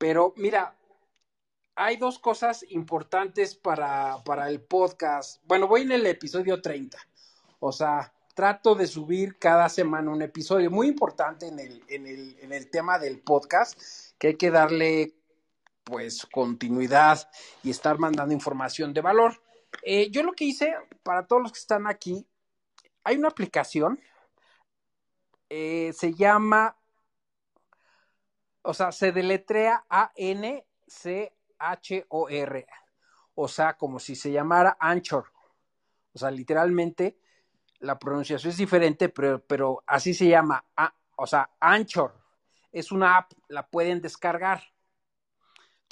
[0.00, 0.74] Pero mira,
[1.76, 5.42] hay dos cosas importantes para, para el podcast.
[5.44, 6.96] Bueno, voy en el episodio 30.
[7.58, 12.38] O sea, trato de subir cada semana un episodio muy importante en el, en el,
[12.40, 13.78] en el tema del podcast,
[14.16, 15.18] que hay que darle
[15.84, 17.30] pues continuidad
[17.62, 19.42] y estar mandando información de valor.
[19.82, 22.26] Eh, yo lo que hice para todos los que están aquí,
[23.04, 24.00] hay una aplicación,
[25.50, 26.79] eh, se llama,
[28.62, 30.66] o sea, se deletrea A-N-C-H-O-R,
[33.34, 35.32] o sea, como si se llamara Anchor,
[36.12, 37.18] o sea, literalmente
[37.78, 40.64] la pronunciación es diferente, pero, pero así se llama,
[41.16, 42.14] o sea, Anchor,
[42.72, 44.62] es una app, la pueden descargar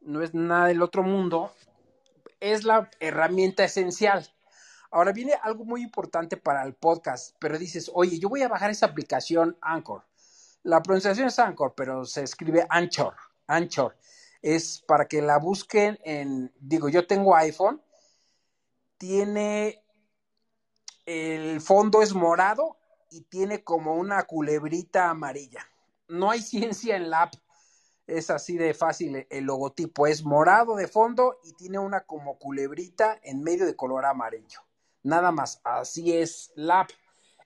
[0.03, 1.53] no es nada del otro mundo,
[2.41, 4.27] es la herramienta esencial.
[4.91, 8.71] Ahora viene algo muy importante para el podcast, pero dices, oye, yo voy a bajar
[8.71, 10.05] esa aplicación Anchor.
[10.69, 13.15] La pronunciación es Anchor, pero se escribe Anchor.
[13.47, 13.97] Anchor.
[14.43, 17.81] Es para que la busquen en, digo, yo tengo iPhone,
[18.99, 19.83] tiene,
[21.07, 22.77] el fondo es morado
[23.11, 25.67] y tiene como una culebrita amarilla.
[26.07, 27.35] No hay ciencia en la app
[28.07, 33.19] es así de fácil el logotipo, es morado de fondo y tiene una como culebrita
[33.23, 34.61] en medio de color amarillo.
[35.03, 36.91] Nada más, así es la app.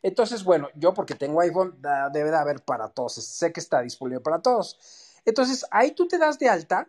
[0.02, 1.80] Entonces, bueno, yo porque tengo iPhone,
[2.12, 4.78] debe de haber para todos, sé que está disponible para todos.
[5.24, 6.88] Entonces, ahí tú te das de alta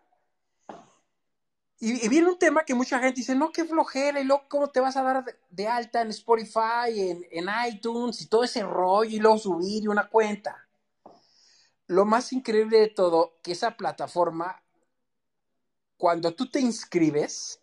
[1.79, 4.79] y, viene un tema que mucha gente dice, no, qué flojera, y luego cómo te
[4.79, 9.19] vas a dar de, alta en Spotify, en, en iTunes y todo ese rollo y
[9.19, 10.63] luego subir y una cuenta
[11.87, 14.63] lo más increíble de todo, que esa plataforma,
[15.97, 17.61] cuando tú te inscribes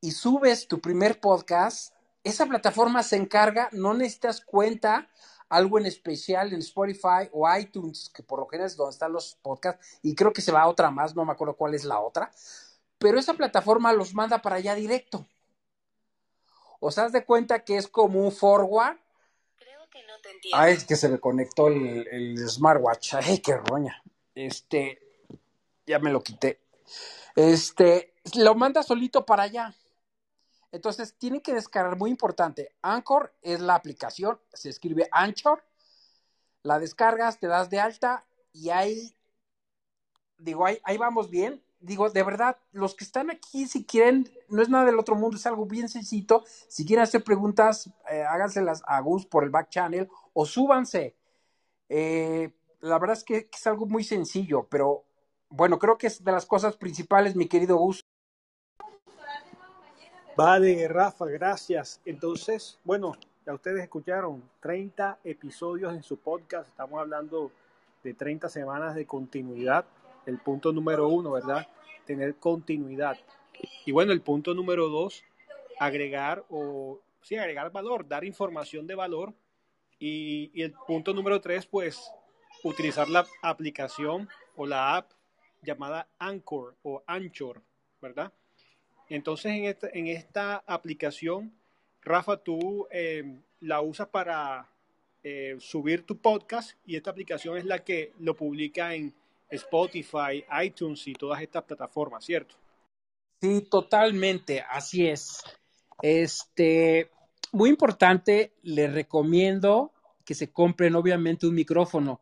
[0.00, 5.08] y subes tu primer podcast, esa plataforma se encarga, no necesitas cuenta,
[5.48, 9.36] algo en especial en Spotify o iTunes, que por lo general es donde están los
[9.42, 12.00] podcasts, y creo que se va a otra más, no me acuerdo cuál es la
[12.00, 12.30] otra,
[12.98, 15.26] pero esa plataforma los manda para allá directo.
[16.78, 18.96] O sea, haz de cuenta que es como un forward
[20.52, 23.14] Ay, es que se me conectó el, smartwatch.
[23.14, 24.02] Ay, qué roña.
[24.34, 24.98] Este,
[25.86, 26.60] ya me lo quité.
[27.36, 29.74] Este, lo manda solito para allá.
[30.72, 32.74] Entonces, tienen que descargar, muy importante.
[32.82, 35.64] Anchor es la aplicación, se escribe Anchor.
[36.62, 39.16] La descargas, te das de alta y ahí,
[40.38, 44.68] digo, ahí, vamos bien digo, de verdad, los que están aquí, si quieren, no es
[44.68, 46.44] nada del otro mundo, es algo bien sencillo.
[46.68, 51.16] Si quieren hacer preguntas, eh, háganselas a Gus por el back channel o súbanse.
[51.88, 55.04] Eh, la verdad es que, es algo muy sencillo, pero
[55.48, 58.04] bueno, creo que es de las cosas principales, mi querido Gus.
[60.36, 62.00] Vale, Rafa, gracias.
[62.04, 66.68] Entonces, bueno, ya ustedes escucharon 30 episodios en su podcast.
[66.68, 67.50] Estamos hablando
[68.02, 69.84] de 30 semanas de continuidad
[70.26, 71.66] el punto número uno, ¿verdad?
[72.06, 73.18] Tener continuidad.
[73.84, 75.24] Y bueno, el punto número dos,
[75.78, 79.34] agregar o, sí, agregar valor, dar información de valor.
[79.98, 82.10] Y, el punto número tres, pues,
[82.62, 85.10] utilizar la aplicación o la app
[85.62, 87.60] llamada Anchor o Anchor,
[88.00, 88.32] ¿verdad?
[89.10, 91.52] Entonces, en esta, aplicación,
[92.00, 93.24] Rafa, tú eh,
[93.58, 94.68] la usas para
[95.24, 99.12] eh, subir tu podcast y esta aplicación es la que lo publica en
[99.50, 102.54] Spotify, iTunes y todas estas plataformas, ¿cierto?
[103.40, 105.42] Sí, totalmente, así es.
[106.00, 107.10] Este,
[107.50, 109.92] muy importante, les recomiendo
[110.24, 112.20] que se compren obviamente un micrófono.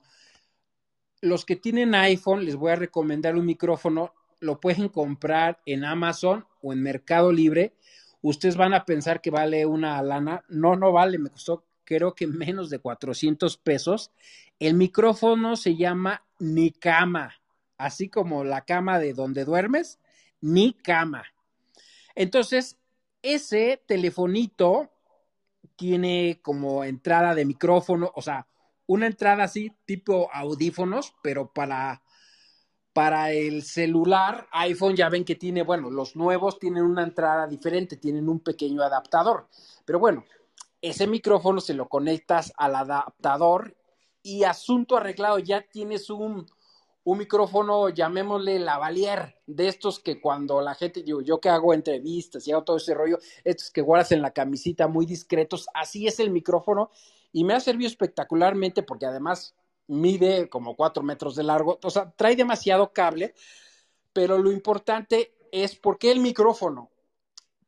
[1.20, 6.46] Los que tienen iPhone, les voy a recomendar un micrófono, lo pueden comprar en Amazon
[6.62, 7.74] o en Mercado Libre.
[8.22, 10.44] Ustedes van a pensar que vale una lana.
[10.48, 14.10] No, no vale, me costó creo que menos de 400 pesos.
[14.58, 17.40] El micrófono se llama Ni Cama,
[17.78, 19.98] así como la cama de donde duermes,
[20.42, 21.24] Ni Cama.
[22.14, 22.76] Entonces,
[23.22, 24.90] ese telefonito
[25.76, 28.46] tiene como entrada de micrófono, o sea,
[28.86, 32.02] una entrada así tipo audífonos, pero para
[32.98, 37.96] para el celular, iPhone ya ven que tiene, bueno, los nuevos tienen una entrada diferente,
[37.96, 39.46] tienen un pequeño adaptador.
[39.84, 40.24] Pero bueno,
[40.82, 43.76] ese micrófono se lo conectas al adaptador
[44.20, 46.44] y asunto arreglado, ya tienes un,
[47.04, 52.48] un micrófono, llamémosle lavalier, de estos que cuando la gente, yo, yo que hago entrevistas
[52.48, 56.18] y hago todo ese rollo, estos que guardas en la camisita muy discretos, así es
[56.18, 56.90] el micrófono
[57.30, 59.54] y me ha servido espectacularmente porque además
[59.88, 63.34] mide como cuatro metros de largo, o sea, trae demasiado cable,
[64.12, 66.90] pero lo importante es por qué el micrófono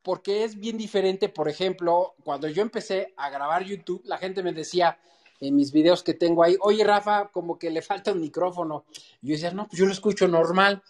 [0.03, 4.53] porque es bien diferente, por ejemplo, cuando yo empecé a grabar YouTube, la gente me
[4.53, 4.97] decía,
[5.39, 8.85] en mis videos que tengo ahí, oye Rafa, como que le falta un micrófono.
[9.21, 10.81] Y yo decía, no, pues yo lo escucho normal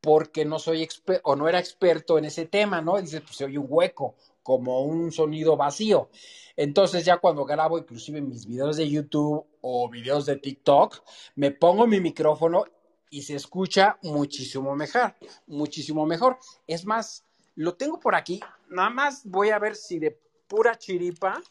[0.00, 0.88] porque no soy
[1.22, 3.00] o no era experto en ese tema, ¿no?
[3.00, 4.14] dice, pues se oye un hueco,
[4.46, 6.08] como un sonido vacío.
[6.54, 11.02] Entonces ya cuando grabo inclusive mis videos de YouTube o videos de TikTok,
[11.34, 12.62] me pongo mi micrófono
[13.10, 15.16] y se escucha muchísimo mejor,
[15.48, 16.38] muchísimo mejor.
[16.68, 17.24] Es más,
[17.56, 18.40] lo tengo por aquí,
[18.70, 20.16] nada más voy a ver si de
[20.46, 21.42] pura chiripa,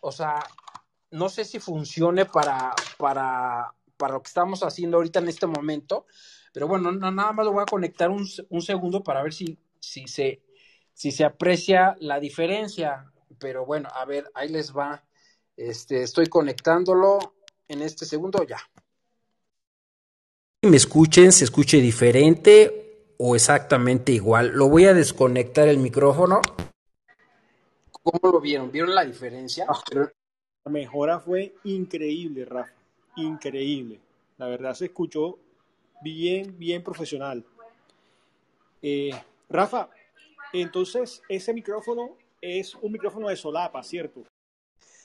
[0.00, 0.38] o sea,
[1.10, 6.06] no sé si funcione para, para, para lo que estamos haciendo ahorita en este momento,
[6.52, 10.06] pero bueno, nada más lo voy a conectar un, un segundo para ver si, si,
[10.06, 10.43] se,
[10.94, 13.12] si se aprecia la diferencia.
[13.38, 15.04] Pero bueno, a ver, ahí les va.
[15.56, 17.18] Este, estoy conectándolo
[17.68, 18.58] en este segundo ya.
[20.62, 24.52] Me escuchen, se escuche diferente o exactamente igual.
[24.54, 26.40] Lo voy a desconectar el micrófono.
[27.90, 28.70] ¿Cómo lo vieron?
[28.70, 29.66] ¿Vieron la diferencia?
[29.68, 29.80] Ah,
[30.64, 32.72] la mejora fue increíble, Rafa.
[33.16, 34.00] Increíble.
[34.38, 35.38] La verdad se escuchó
[36.02, 37.44] bien, bien profesional.
[38.82, 39.10] Eh,
[39.48, 39.88] Rafa,
[40.60, 44.24] entonces ese micrófono es un micrófono de solapa, ¿cierto?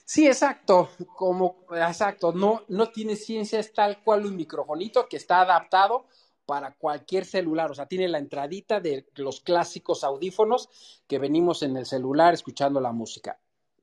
[0.06, 5.42] Sí, exacto, como exacto, no, no tiene ciencia, es tal cual un microfonito que está
[5.42, 6.08] adaptado
[6.46, 11.78] para cualquier celular, o sea, tiene la entradita de los clásicos audífonos que venimos en
[11.78, 13.40] el celular escuchando la música.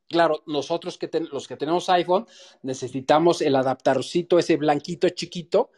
[0.09, 2.27] Claro, nosotros que los que tenemos iPhone
[2.63, 5.71] necesitamos el adaptarcito ese blanquito chiquito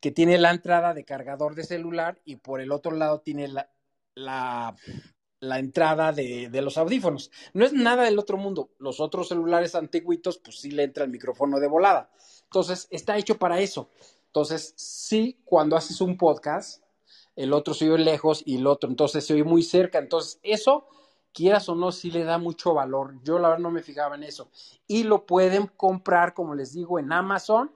[0.00, 3.70] que tiene la entrada de cargador de celular y por el otro lado tiene la,
[4.14, 4.76] la
[5.48, 7.30] la entrada de, los audífonos.
[7.52, 8.70] No es nada del otro mundo.
[8.78, 12.10] Los otros celulares antiguitos, pues sí le entra el micrófono de volada.
[12.44, 13.88] Entonces, está hecho para eso.
[14.26, 16.82] Entonces, sí, cuando haces un podcast,
[17.36, 19.98] el otro se oye lejos y el otro entonces se oye muy cerca.
[19.98, 20.86] Entonces, eso,
[21.32, 23.14] quieras o no, sí le da mucho valor.
[23.22, 24.48] Yo la verdad no me fijaba en eso.
[24.86, 27.70] Y lo pueden comprar, como les digo, en Amazon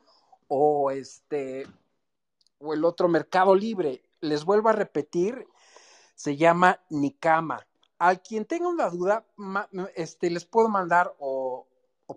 [0.46, 1.66] o este
[2.60, 4.02] o el otro Mercado Libre.
[4.20, 5.46] Les vuelvo a repetir,
[6.18, 7.64] se llama Nikama.
[8.00, 9.24] A quien tenga una duda,
[9.94, 11.64] este, les puedo mandar o,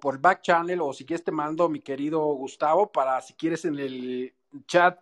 [0.01, 3.77] por back channel o si quieres te mando mi querido Gustavo para si quieres en
[3.77, 4.33] el
[4.65, 4.99] chat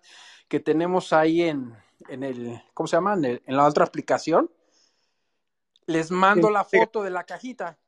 [0.49, 1.73] que tenemos ahí en,
[2.09, 3.13] en el, ¿cómo se llama?
[3.13, 4.51] En, la otra aplicación.
[5.85, 7.79] Les mando la foto de la cajita.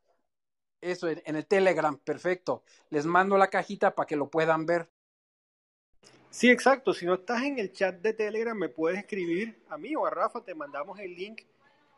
[0.80, 2.64] Eso, en el Telegram, perfecto.
[2.90, 4.90] Les mando la cajita para que lo puedan ver.
[6.32, 6.94] Sí, exacto.
[6.94, 10.10] Si no estás en el chat de Telegram, me puedes escribir a mí o a
[10.10, 10.42] Rafa.
[10.42, 11.42] Te mandamos el link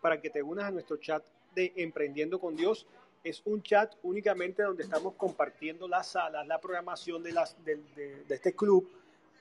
[0.02, 2.88] para que te unas a nuestro chat de Emprendiendo con Dios.
[3.24, 8.56] Es un chat únicamente donde estamos compartiendo las salas, la programación de, las, de, este
[8.56, 8.90] club.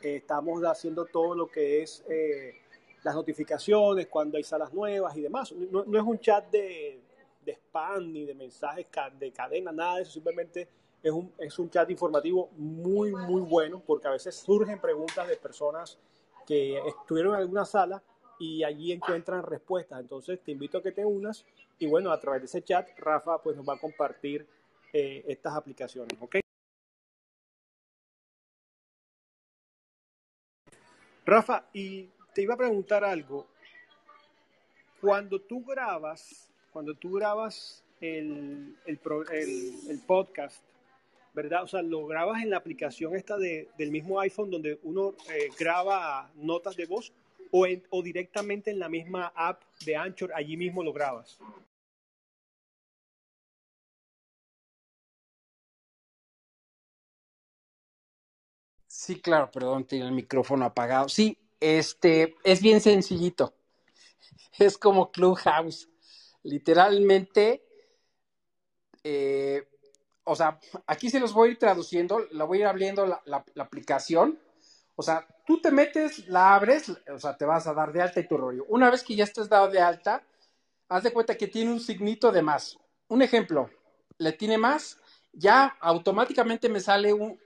[0.03, 2.57] Eh, estamos haciendo todo lo que es eh,
[3.03, 5.53] las notificaciones, cuando hay salas nuevas y demás.
[5.53, 7.01] No, es un chat de,
[7.47, 8.87] spam ni de mensajes
[9.19, 10.13] de cadena, nada eso.
[10.13, 10.69] Simplemente
[11.03, 15.37] es un, es un chat informativo muy, muy bueno porque a veces surgen preguntas de
[15.37, 15.99] personas
[16.47, 18.03] que estuvieron en alguna sala
[18.39, 20.01] y allí encuentran respuestas.
[20.01, 21.45] Entonces te invito a que te unas
[21.79, 24.47] y bueno, a través de ese chat Rafa pues nos va a compartir
[24.93, 26.37] eh, estas aplicaciones, ¿ok?
[31.25, 33.47] Rafa, y te iba a preguntar algo.
[35.01, 39.01] Cuando tú grabas, cuando tú grabas el, el,
[39.89, 40.63] el podcast,
[41.35, 41.65] ¿verdad?
[41.65, 45.49] O sea, lo grabas en la aplicación esta de, del mismo iPhone donde uno eh,
[45.59, 47.13] graba notas de voz
[47.51, 51.39] o, o directamente en la misma app de Anchor, allí mismo lo grabas.
[58.87, 61.09] Sí, claro, perdón, tiene el micrófono apagado.
[61.09, 63.55] Sí, este, es bien sencillito.
[64.59, 65.89] Es como Clubhouse.
[66.43, 67.65] Literalmente,
[69.03, 69.67] eh,
[70.25, 73.45] o sea, aquí se los voy a ir traduciendo, la voy a ir abriendo la,
[73.59, 74.39] aplicación.
[74.95, 78.21] O sea, tú te metes, la abres, o sea, te vas a dar de alta
[78.21, 78.65] y tu rollo.
[78.69, 80.23] Una vez que ya estés dado de alta,
[80.89, 82.79] haz de cuenta que tiene un signito de más.
[83.09, 83.71] Un ejemplo,
[84.19, 84.99] le tiene más,
[85.33, 87.41] ya automáticamente me sale un,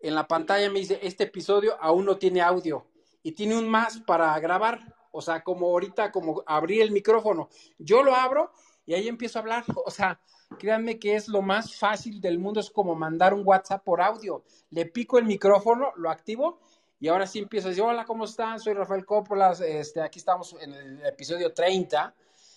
[0.00, 2.86] en la pantalla me dice, este episodio aún no tiene audio
[3.22, 4.80] y tiene un más para grabar.
[5.10, 7.48] O sea, como ahorita, como abrir el micrófono.
[7.78, 8.52] Yo lo abro
[8.84, 9.64] y ahí empiezo a hablar.
[9.86, 10.20] O sea,
[10.58, 14.42] créanme que es lo más fácil del mundo, es como mandar un WhatsApp por audio.
[14.70, 16.58] Le pico el micrófono, lo activo
[16.98, 18.58] y ahora sí empiezo a decir, hola, ¿cómo están?
[18.58, 22.14] Soy Rafael Coppola, este, aquí estamos en el episodio 30,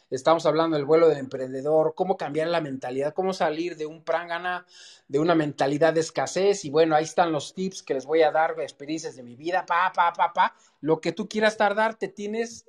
[0.10, 4.66] estamos hablando del vuelo del emprendedor, cómo cambiar la mentalidad, cómo salir de un prangana,
[5.08, 8.32] de una mentalidad de escasez y bueno, ahí están los tips que les voy a
[8.32, 12.08] dar, experiencias de mi vida, pa, pa, pa, pa, lo que tú quieras tardar, te
[12.08, 12.66] tienes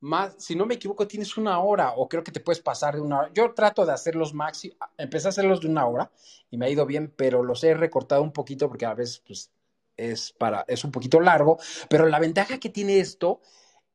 [0.00, 3.00] más, si no me equivoco, tienes una hora o creo que te puedes pasar de
[3.00, 3.30] una hora.
[3.34, 6.10] Yo trato de hacerlos máximo, empecé a hacerlos de una hora
[6.50, 9.50] y me ha ido bien, pero los he recortado un poquito porque a veces pues,
[9.96, 13.40] es, para, es un poquito largo, pero la ventaja que tiene esto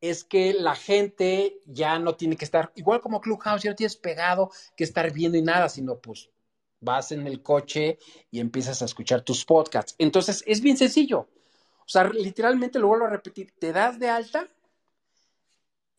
[0.01, 3.95] es que la gente ya no tiene que estar, igual como Clubhouse, ya no tienes
[3.95, 6.29] pegado que estar viendo y nada, sino pues
[6.81, 7.97] vas en el coche
[8.29, 9.95] y empiezas a escuchar tus podcasts.
[9.97, 11.29] Entonces es bien sencillo.
[11.85, 14.49] O sea, literalmente lo vuelvo a repetir, te das de alta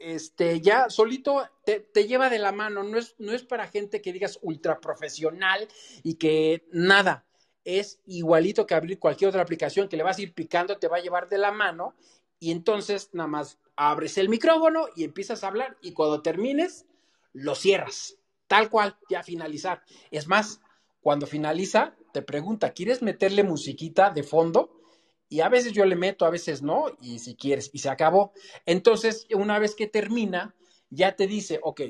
[0.05, 4.13] este, ya solito te, lleva de la mano, no es, no es para gente que
[4.13, 5.67] digas ultra profesional
[6.03, 7.25] y que nada,
[7.65, 10.99] es igualito que abrir cualquier otra aplicación que le vas a ir picando, te va
[10.99, 11.95] a llevar de la mano
[12.39, 16.85] y entonces nada más abres el micrófono y empiezas a hablar y cuando termines
[17.33, 19.83] lo cierras, tal cual, ya finalizar.
[20.11, 20.61] Es más,
[21.01, 24.84] cuando finaliza, te pregunta, ¿quieres meterle musiquita de fondo?
[25.29, 28.33] Y a veces yo le meto, a veces no, y si quieres, y se acabó.
[28.67, 30.55] Entonces, una vez que termina,
[30.91, 31.81] ya te dice, ok,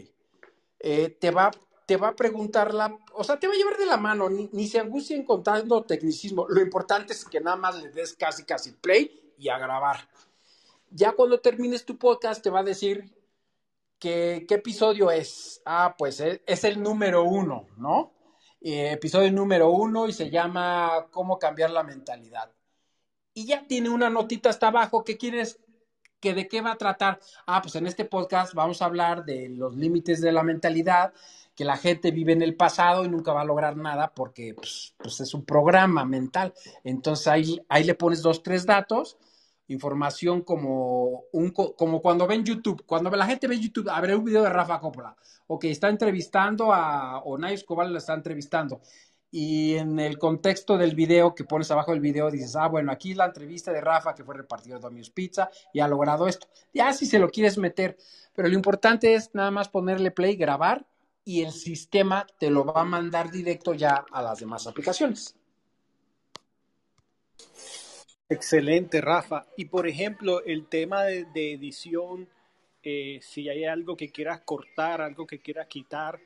[0.80, 1.50] eh, te, va,
[1.86, 4.68] te va a preguntar la, o sea, te va a llevar de la mano, ni,
[4.68, 6.46] se angustien contando tecnicismo.
[6.48, 10.08] Lo importante es que nada más le des casi, casi play y a grabar.
[10.90, 13.12] Ya cuando termines tu podcast, te va a decir
[13.98, 15.60] que, qué episodio es.
[15.64, 18.12] Ah, pues es, es el número uno, ¿no?
[18.60, 22.53] Eh, episodio número uno y se llama Cómo cambiar la mentalidad
[23.34, 25.60] y ya tiene una notita hasta abajo que quieres
[26.20, 27.20] que de qué va a tratar.
[27.46, 31.12] Ah, pues en este podcast vamos a hablar de los límites de la mentalidad,
[31.54, 34.94] que la gente vive en el pasado y nunca va a lograr nada porque pues,
[34.96, 36.54] pues es un programa mental.
[36.82, 39.18] Entonces ahí, ahí le pones dos, tres datos,
[39.68, 44.24] información como, un, como cuando ven YouTube, cuando la gente ve YouTube, a ver un
[44.24, 45.14] video de Rafa Coppola,
[45.46, 48.80] o que está entrevistando a, o Nay Escobar lo está entrevistando
[49.36, 53.14] y en el contexto del video que pones abajo del video dices, ah, bueno, aquí
[53.14, 56.46] la entrevista de Rafa que fue repartido de Domino's Pizza y ha logrado esto.
[56.72, 57.96] Ya si se lo quieres meter,
[58.32, 60.86] pero lo importante es nada más ponerle play, grabar
[61.24, 65.34] y el sistema te lo va a mandar directo ya a las demás aplicaciones.
[68.28, 69.46] Excelente, Rafa.
[69.56, 72.28] Y por ejemplo, el tema de, edición,
[72.84, 76.20] eh, si hay algo que quieras cortar, algo que quieras quitar,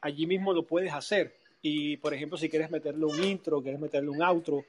[0.00, 4.10] allí mismo lo puedes hacer y, por ejemplo, si quieres meterle un intro, quieres meterle
[4.10, 4.64] un outro,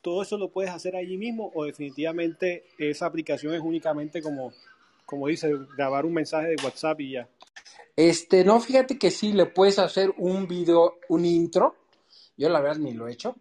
[0.00, 4.52] todo eso lo puedes hacer allí mismo o definitivamente esa aplicación es únicamente como,
[5.04, 7.28] como dice, grabar un mensaje de WhatsApp y ya.
[7.96, 11.74] Este, no, fíjate que sí le puedes hacer un video, un intro.
[12.36, 13.34] Yo la verdad ni lo he hecho.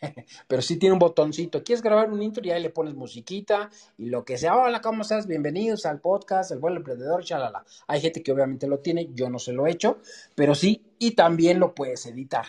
[0.48, 1.62] Pero sí tiene un botoncito.
[1.62, 2.44] ¿Quieres grabar un intro?
[2.44, 4.56] Y ahí le pones musiquita y lo que sea.
[4.56, 5.26] Hola, ¿cómo estás?
[5.26, 7.64] Bienvenidos al podcast El Buen Emprendedor, chalala.
[7.86, 9.98] Hay gente que obviamente lo tiene, yo no se lo he hecho,
[10.34, 12.46] pero sí, y también lo puedes editar.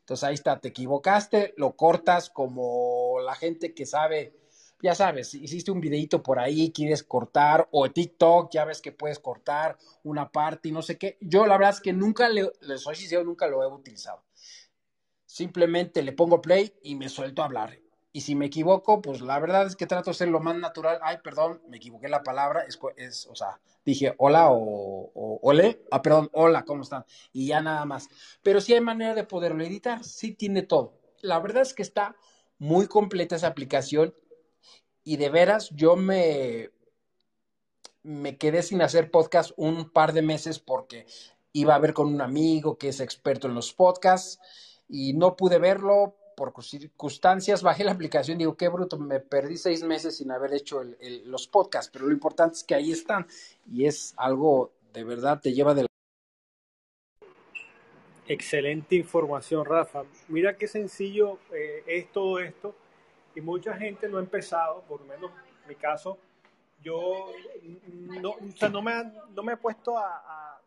[0.00, 4.34] Entonces ahí está, te equivocaste, lo cortas como la gente que sabe,
[4.82, 9.20] ya sabes, hiciste un videito por ahí, quieres cortar, o TikTok, ya ves que puedes
[9.20, 11.18] cortar una parte y no sé qué.
[11.20, 14.22] Yo la verdad es que nunca, le, les soy sincero, nunca lo he utilizado
[15.32, 17.78] simplemente le pongo play y me suelto a hablar.
[18.12, 20.98] Y si me equivoco, pues la verdad es que trato de ser lo más natural.
[21.02, 22.64] Ay, perdón, me equivoqué la palabra.
[22.68, 25.82] Es, es o sea, dije hola o, o, ole.
[25.90, 27.06] Ah, perdón, hola, ¿cómo están?
[27.32, 28.10] Y ya nada más.
[28.42, 30.04] Pero sí hay manera de poderlo editar.
[30.04, 31.00] Sí tiene todo.
[31.22, 32.14] La verdad es que está
[32.58, 34.14] muy completa esa aplicación.
[35.02, 36.68] Y de veras, yo me,
[38.02, 41.06] me quedé sin hacer podcast un par de meses porque
[41.54, 44.38] iba a ver con un amigo que es experto en los podcasts
[44.92, 49.82] y no pude verlo por circunstancias, bajé la aplicación, digo, qué bruto, me perdí seis
[49.82, 50.82] meses sin haber hecho
[51.24, 53.26] los podcasts, pero lo importante es que ahí están
[53.72, 55.88] y es algo de verdad, te lleva de la...
[58.28, 60.04] Excelente información, Rafa.
[60.28, 62.74] Mira qué sencillo eh, es todo esto
[63.34, 65.30] y mucha gente no ha empezado, por lo menos
[65.62, 66.18] en mi caso,
[66.82, 67.30] yo
[68.20, 68.92] no, o sea, no, me,
[69.34, 70.61] no me he puesto a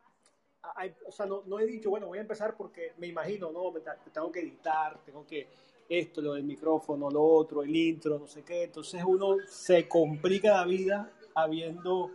[1.08, 3.82] o sea, no, no, he dicho, bueno, voy a empezar porque me imagino, no, me,
[4.12, 5.48] tengo que editar, tengo que
[5.88, 8.64] esto, lo del micrófono, lo otro, el intro, no sé qué.
[8.64, 12.12] Entonces uno se complica la vida habiendo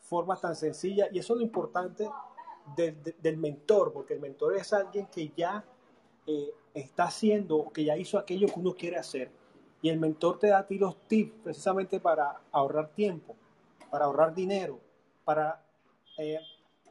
[0.00, 2.08] formas tan sencillas y eso es lo importante
[2.76, 5.64] del mentor, porque el mentor es alguien que ya
[6.26, 9.30] eh, está haciendo, que ya hizo aquello que uno quiere hacer.
[9.80, 13.34] Y el mentor te da a ti los tips precisamente para ahorrar tiempo,
[13.90, 14.78] para ahorrar dinero,
[15.24, 15.64] para
[16.18, 16.38] eh,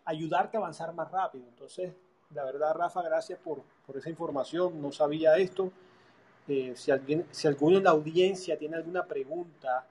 [0.05, 1.45] ayudarte a avanzar más rápido.
[1.47, 1.93] Entonces,
[2.33, 4.81] la verdad, Rafa, gracias por, por esa información.
[4.81, 5.71] No sabía esto.
[6.47, 9.85] Eh, si, alguien, si alguno en la audiencia tiene alguna pregunta,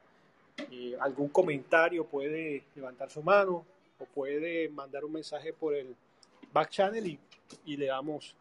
[0.71, 3.64] eh, algún comentario, puede levantar su mano
[3.99, 5.95] o puede mandar un mensaje por el
[6.52, 7.19] back channel y,
[7.64, 8.35] y le, damos,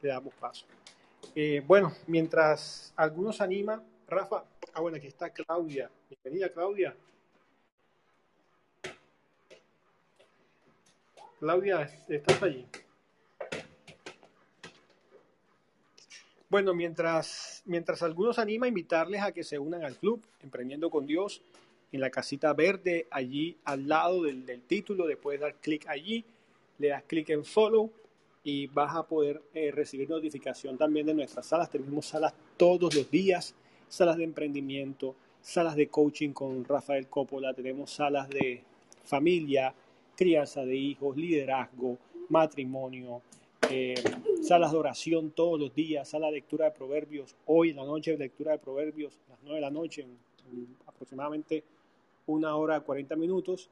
[0.00, 0.66] le damos paso.
[1.34, 5.90] Eh, bueno, mientras algunos anima, Rafa, ah bueno, aquí está Claudia.
[6.08, 6.94] Bienvenida, Claudia.
[11.38, 12.64] Claudia, ¿estás allí?
[16.48, 21.06] Bueno, mientras, mientras algunos anima a invitarles a que se unan al club Emprendiendo con
[21.06, 21.42] Dios
[21.92, 26.24] en la casita verde, allí al lado del, del título, después dar clic allí,
[26.78, 27.90] le das clic en follow
[28.42, 31.70] y vas a poder eh, recibir notificación también de nuestras salas.
[31.70, 33.54] Tenemos salas todos los días,
[33.88, 38.62] salas de emprendimiento, salas de coaching con Rafael Coppola, tenemos salas de
[39.04, 39.74] familia,
[40.16, 43.22] crianza de hijos, liderazgo, matrimonio,
[43.70, 43.94] eh,
[44.42, 48.16] salas de oración todos los días, sala de lectura de proverbios, hoy en la noche
[48.16, 50.18] lectura de proverbios, las 9 de la noche, en,
[50.86, 51.64] aproximadamente
[52.26, 53.68] una hora 40 minutos.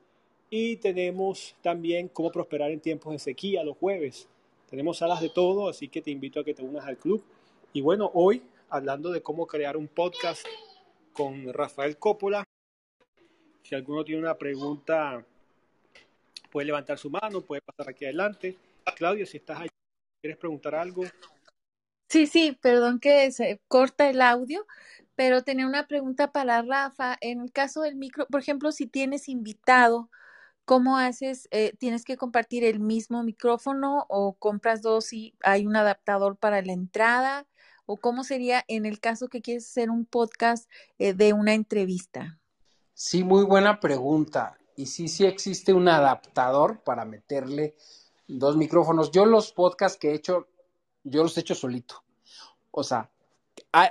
[0.50, 4.28] Y tenemos también cómo prosperar en tiempos de sequía los jueves.
[4.68, 7.22] Tenemos salas de todo, así que te invito a que te unas al club.
[7.72, 10.46] Y bueno, hoy hablando de cómo crear un podcast
[11.12, 12.44] con Rafael Coppola.
[13.62, 15.24] Si alguno tiene una pregunta,
[16.54, 18.56] puede levantar su mano, puede pasar aquí adelante.
[18.94, 19.68] Claudio, si estás ahí,
[20.22, 21.02] ¿quieres preguntar algo?
[22.08, 24.64] Sí, sí, perdón que se corta el audio,
[25.16, 27.16] pero tenía una pregunta para Rafa.
[27.20, 30.10] En el caso del micro, por ejemplo, si tienes invitado,
[30.64, 31.48] ¿cómo haces?
[31.50, 36.62] Eh, ¿Tienes que compartir el mismo micrófono o compras dos y hay un adaptador para
[36.62, 37.48] la entrada?
[37.84, 42.38] ¿O cómo sería en el caso que quieres hacer un podcast eh, de una entrevista?
[42.92, 44.56] Sí, muy buena pregunta.
[44.76, 47.76] Y sí, sí existe un adaptador para meterle
[48.26, 49.10] dos micrófonos.
[49.10, 50.48] Yo los podcasts que he hecho,
[51.04, 52.02] yo los he hecho solito.
[52.70, 53.10] O sea,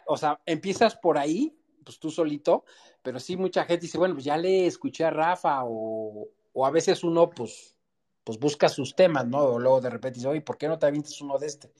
[0.07, 2.65] o sea, empiezas por ahí, pues tú solito,
[3.01, 6.71] pero sí mucha gente dice, bueno, pues ya le escuché a Rafa o, o a
[6.71, 7.75] veces uno, pues,
[8.23, 9.39] pues busca sus temas, ¿no?
[9.39, 11.71] O luego de repente dice, oye, ¿por qué no te avientas uno de este?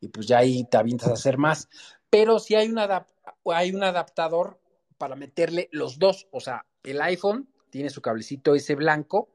[0.00, 1.68] Y pues ya ahí te avientas a hacer más.
[2.08, 3.06] Pero sí hay, una,
[3.46, 4.58] hay un adaptador
[4.98, 9.30] para meterle los dos, o sea, el iPhone tiene su cablecito ese blanco,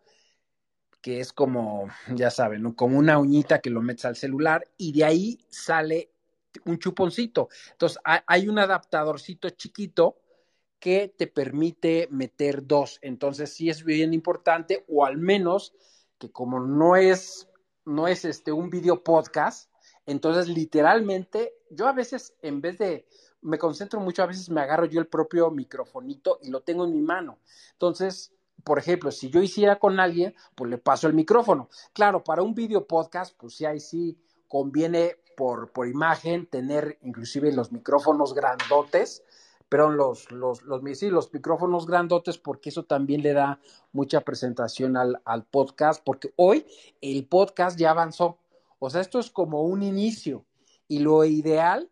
[1.01, 5.03] que es como, ya saben, como una uñita que lo metes al celular y de
[5.03, 6.09] ahí sale
[6.65, 7.49] un chuponcito.
[7.71, 10.17] Entonces, hay un adaptadorcito chiquito
[10.79, 12.99] que te permite meter dos.
[13.01, 15.73] Entonces, sí es bien importante, o al menos
[16.17, 17.49] que como no es,
[17.85, 19.69] no es este, un video podcast,
[20.05, 23.07] entonces literalmente yo a veces en vez de,
[23.45, 26.91] me concentro mucho, a veces me agarro yo el propio microfonito y lo tengo en
[26.91, 27.37] mi mano.
[27.73, 31.69] Entonces, por ejemplo, si yo hiciera con alguien, pues le paso el micrófono.
[31.93, 37.51] Claro, para un video podcast, pues sí, ahí sí conviene por, por imagen tener inclusive
[37.51, 39.23] los micrófonos grandotes,
[39.69, 43.59] pero los, los, los, los micrófonos grandotes, porque eso también le da
[43.91, 46.65] mucha presentación al, al podcast, porque hoy
[47.01, 48.39] el podcast ya avanzó.
[48.79, 50.45] O sea, esto es como un inicio.
[50.87, 51.89] Y lo ideal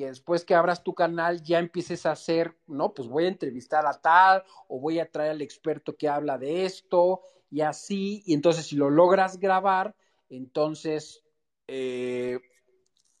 [0.00, 3.84] que después que abras tu canal ya empieces a hacer, no, pues voy a entrevistar
[3.84, 8.32] a tal o voy a traer al experto que habla de esto y así, y
[8.32, 9.94] entonces si lo logras grabar,
[10.30, 11.22] entonces
[11.68, 12.40] eh,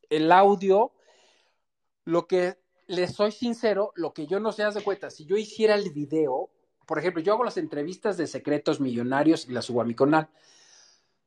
[0.08, 0.94] el audio,
[2.06, 5.74] lo que les soy sincero, lo que yo no se hace cuenta, si yo hiciera
[5.74, 6.48] el video,
[6.86, 10.30] por ejemplo, yo hago las entrevistas de secretos millonarios y las subo a mi canal.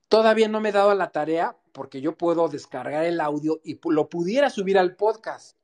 [0.08, 4.08] Todavía no me he dado la tarea porque yo puedo descargar el audio y lo
[4.08, 5.58] pudiera subir al podcast,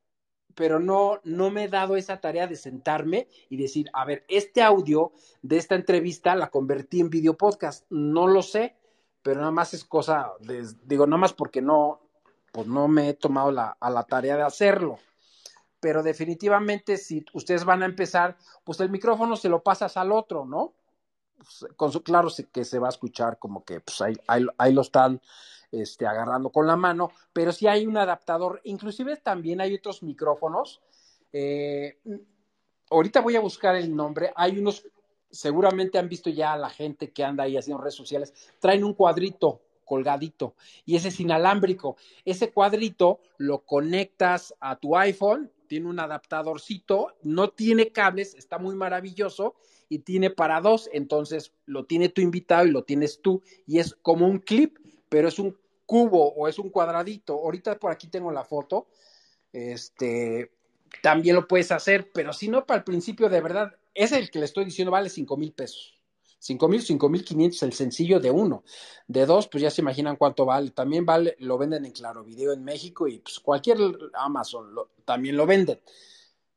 [0.55, 4.61] pero no, no me he dado esa tarea de sentarme y decir, a ver, este
[4.61, 7.85] audio de esta entrevista la convertí en video podcast.
[7.89, 8.75] No lo sé,
[9.21, 10.33] pero nada más es cosa,
[10.83, 12.01] digo, nada más porque no,
[12.51, 14.97] pues no me he tomado la, a la tarea de hacerlo.
[15.79, 20.45] Pero definitivamente, si ustedes van a empezar, pues el micrófono se lo pasas al otro,
[20.45, 20.73] ¿no?
[22.03, 24.15] Claro que se va a escuchar como que pues ahí,
[24.57, 25.21] ahí, lo están
[25.71, 30.81] este, agarrando con la mano, pero sí hay un adaptador, inclusive también hay otros micrófonos.
[31.31, 31.99] Eh,
[32.89, 34.85] ahorita voy a buscar el nombre, hay unos,
[35.29, 38.93] seguramente han visto ya a la gente que anda ahí haciendo redes sociales, traen un
[38.93, 41.97] cuadrito colgadito y ese es inalámbrico.
[42.23, 48.75] Ese cuadrito lo conectas a tu iPhone, tiene un adaptadorcito, no tiene cables, está muy
[48.75, 49.55] maravilloso
[49.89, 53.95] y tiene para dos, entonces lo tiene tu invitado y lo tienes tú y es
[54.01, 54.77] como un clip,
[55.09, 57.33] pero es un cubo o es un cuadradito.
[57.33, 58.87] Ahorita por aquí tengo la foto.
[59.51, 60.51] Este,
[61.01, 64.39] también lo puedes hacer, pero si no, para el principio de verdad, es el que
[64.39, 65.95] le estoy diciendo, vale cinco mil pesos.
[66.37, 68.63] Cinco mil, cinco mil quinientos el sencillo de uno.
[69.07, 70.69] De dos, pues ya se imaginan cuánto vale.
[70.69, 73.77] También vale, lo venden en Claro Video en México y pues cualquier
[74.13, 74.73] Amazon
[75.03, 75.81] también lo venden.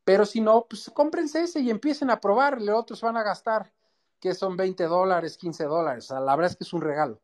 [0.03, 3.71] Pero si no, pues cómprense ese y empiecen a probar, los otros van a gastar,
[4.19, 6.09] que son 20 dólares, 15 dólares.
[6.09, 7.19] La verdad es que es un regalo.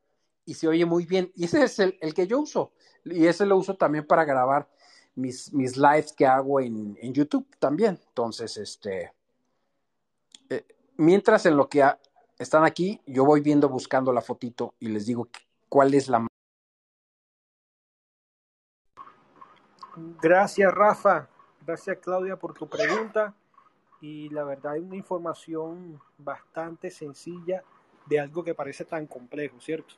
[0.46, 1.32] Y se oye muy bien.
[1.36, 2.72] Y ese es el, el que yo uso.
[3.04, 4.68] Y ese lo uso también para grabar
[5.16, 8.00] mis, mis lives que hago en, en YouTube también.
[8.08, 9.14] Entonces, este.
[10.50, 10.66] Eh,
[10.98, 11.86] mientras en lo que
[12.38, 15.28] están aquí, yo voy viendo, buscando la fotito y les digo
[15.68, 16.26] cuál es la
[20.22, 21.28] Gracias, Rafa.
[21.66, 23.34] Gracias, Claudia, por tu pregunta.
[24.02, 27.64] Y la verdad hay una información bastante sencilla
[28.06, 29.96] de algo que parece tan complejo, ¿cierto?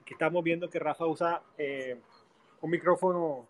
[0.00, 2.00] Aquí estamos viendo que Rafa usa eh,
[2.60, 3.46] un micrófono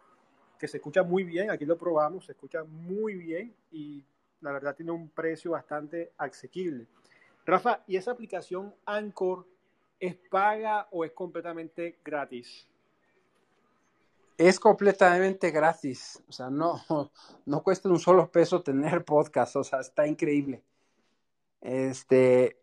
[0.59, 4.05] que se escucha muy bien, aquí lo probamos, se escucha muy bien y
[4.41, 6.87] la verdad tiene un precio bastante asequible.
[7.47, 9.47] Rafa, ¿y esa aplicación Anchor
[9.99, 12.69] es paga o es completamente gratis?
[14.41, 16.81] Es completamente gratis, o sea, no,
[17.45, 20.63] no cuesta un solo peso tener podcast, o sea, está increíble.
[21.61, 22.57] Este,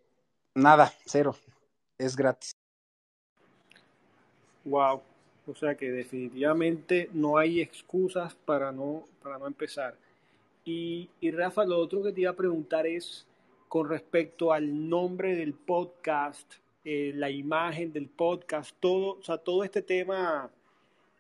[0.56, 1.36] nada, cero,
[2.00, 2.50] es gratis.
[4.66, 5.04] Wow,
[5.46, 9.94] o sea que definitivamente no hay excusas para no, para no empezar.
[10.66, 13.28] Y, y Rafa, lo otro que te iba a preguntar es
[13.68, 19.64] con respecto al nombre del podcast, eh, la imagen del podcast, todo, o sea, todo
[19.64, 20.50] este tema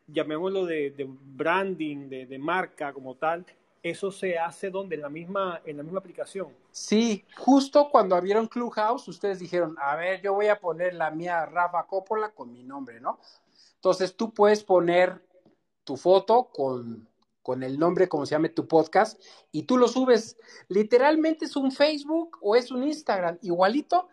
[0.08, 3.46] llamémoslo de, de branding, de, marca como tal,
[3.84, 6.48] eso se hace donde en la misma en la misma aplicación.
[6.72, 11.46] Sí, justo cuando abrieron Clubhouse, ustedes dijeron, a ver, yo voy a poner la mía
[11.46, 13.20] Rafa Coppola con mi nombre, ¿no?
[13.76, 15.22] Entonces tú puedes poner
[15.84, 17.08] tu foto con,
[17.42, 20.38] con el nombre, como se llame tu podcast, y tú lo subes.
[20.68, 24.10] Literalmente es un Facebook o es un Instagram, igualito,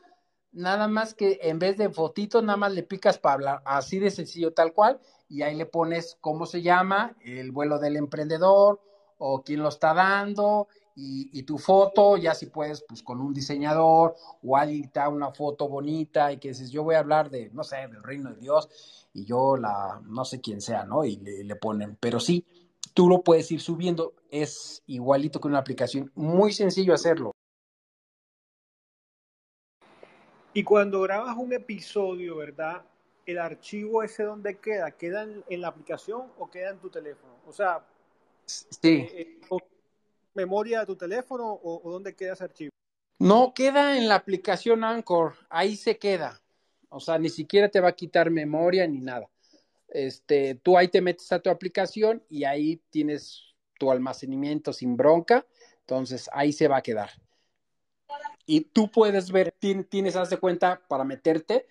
[0.55, 4.11] nada más que en vez de fotito, nada más le picas para hablar, así de
[4.11, 8.81] sencillo, tal cual, y ahí le pones cómo se llama, el vuelo del emprendedor
[9.19, 14.15] o quién lo está dando y, tu foto, ya si puedes, pues con un diseñador
[14.43, 17.51] o alguien te da una foto bonita y que dices, yo voy a hablar de,
[17.51, 18.69] no sé, del reino de Dios
[19.13, 21.05] y yo la, no sé quién sea, ¿no?
[21.05, 22.47] Y le, le ponen, pero sí,
[22.95, 27.34] tú lo puedes ir subiendo, es igualito que una aplicación, muy sencillo hacerlo.
[30.55, 32.83] Y cuando grabas un episodio, ¿verdad?
[33.27, 34.91] el archivo ese dónde queda?
[34.93, 37.35] ¿Queda en, en, la aplicación o queda en tu teléfono?
[37.47, 37.85] O sea,
[38.47, 39.09] sí.
[39.13, 39.57] eh, eh,
[40.35, 42.71] ¿memoria de tu teléfono o, o, dónde queda ese archivo?
[43.19, 46.41] No, queda en la aplicación Anchor, ahí se queda.
[46.89, 49.29] O sea, ni siquiera te va a quitar memoria ni nada.
[49.89, 55.47] Este, tú ahí te metes a tu aplicación y ahí tienes tu almacenamiento sin bronca,
[55.81, 57.11] entonces ahí se va a quedar.
[58.47, 61.67] Y tú puedes ver, tienes, haz de cuenta, para meterte,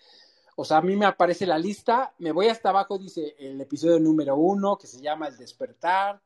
[0.56, 4.00] o sea, a mí me aparece la lista, me voy hasta abajo, dice el episodio
[4.00, 6.22] número uno, que se llama El despertar,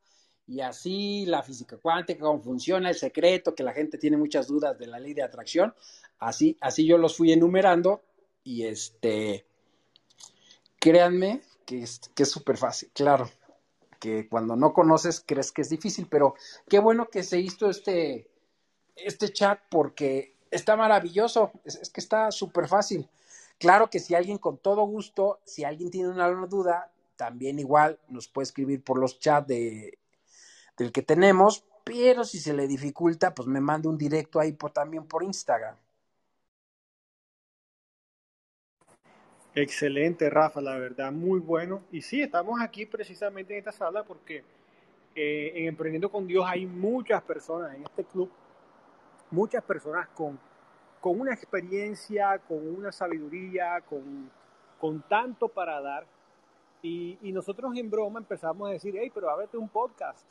[0.45, 4.77] y así la física cuántica, cómo funciona, el secreto, que la gente tiene muchas dudas
[4.77, 5.73] de la ley de atracción.
[6.19, 8.03] Así, así yo los fui enumerando,
[8.43, 9.45] y este,
[10.79, 13.29] créanme que es que es súper fácil, claro,
[13.99, 16.36] que cuando no conoces crees que es difícil, pero
[16.69, 18.29] qué bueno que se hizo este,
[18.95, 23.07] este chat porque está maravilloso, es, que está súper fácil.
[23.60, 28.27] Claro que si alguien con todo gusto, si alguien tiene una duda, también igual nos
[28.27, 29.97] puede escribir por los chats de,
[30.77, 34.71] del que tenemos, pero si se le dificulta, pues me manda un directo ahí por,
[34.71, 35.75] también por Instagram.
[39.55, 41.81] Excelente, Rafa, la verdad, muy bueno.
[41.91, 44.43] Y sí, estamos aquí precisamente en esta sala porque
[45.15, 48.29] eh, en Emprendiendo con Dios hay muchas personas en este club,
[49.32, 50.40] muchas personas con
[51.08, 54.30] con una experiencia, con una sabiduría, con,
[54.80, 56.06] con tanto para dar.
[56.82, 60.26] Y, nosotros en broma empezamos a decir, hey, pero ábrete un podcast.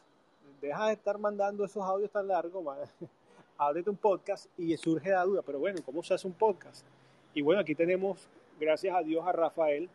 [0.60, 2.64] Deja de estar mandando esos audios tan largos,
[3.58, 6.86] ábrete un podcast y surge la duda, pero bueno, ¿cómo se hace un podcast?
[7.34, 8.28] Y bueno, aquí tenemos,
[8.58, 9.90] gracias a Dios, a Rafael,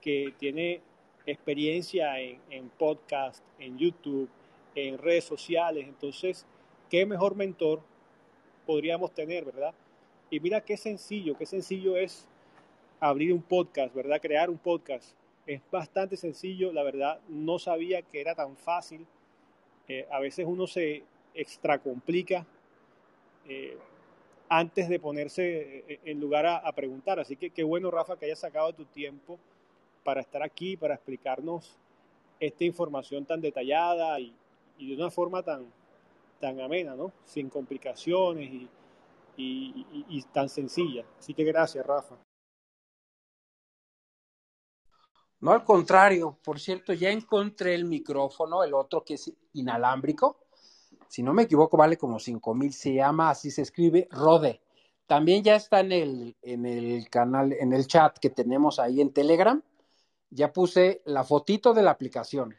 [0.00, 0.80] que tiene
[1.26, 4.28] experiencia en, en podcast, en YouTube,
[4.74, 5.86] en redes sociales.
[5.86, 6.46] Entonces,
[6.88, 7.80] ¿qué mejor mentor
[8.68, 9.72] podríamos tener, verdad?
[10.28, 12.28] Y mira qué sencillo, qué sencillo es
[13.00, 14.20] abrir un podcast, ¿verdad?
[14.20, 15.14] Crear un podcast.
[15.46, 19.06] Es bastante sencillo, la verdad, no sabía que era tan fácil.
[19.88, 21.02] Eh, a veces uno se
[21.32, 22.44] extracomplica
[23.48, 23.78] eh,
[24.50, 27.18] antes de ponerse en lugar a, preguntar.
[27.18, 29.38] Así que qué bueno, Rafa, que hayas sacado tu tiempo
[30.04, 31.78] para estar aquí, para explicarnos
[32.38, 34.34] esta información tan detallada y
[34.78, 35.72] de una forma tan,
[36.40, 37.12] tan amena, ¿no?
[37.24, 38.68] Sin complicaciones
[39.36, 41.04] y, tan sencilla.
[41.18, 42.16] Así que gracias, Rafa.
[45.40, 46.38] No, al contrario.
[46.42, 50.38] Por cierto, ya encontré el micrófono, el otro que es inalámbrico.
[51.08, 52.72] Si no me equivoco, vale como 5 mil.
[52.72, 54.60] Se llama, así se escribe, Rode.
[55.06, 59.12] También ya está en el, en el canal, en el chat que tenemos ahí en
[59.12, 59.62] Telegram.
[60.30, 62.54] Ya puse la fotito de la aplicación,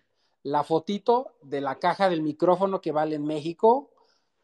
[0.50, 3.92] la fotito de la caja del micrófono que vale en México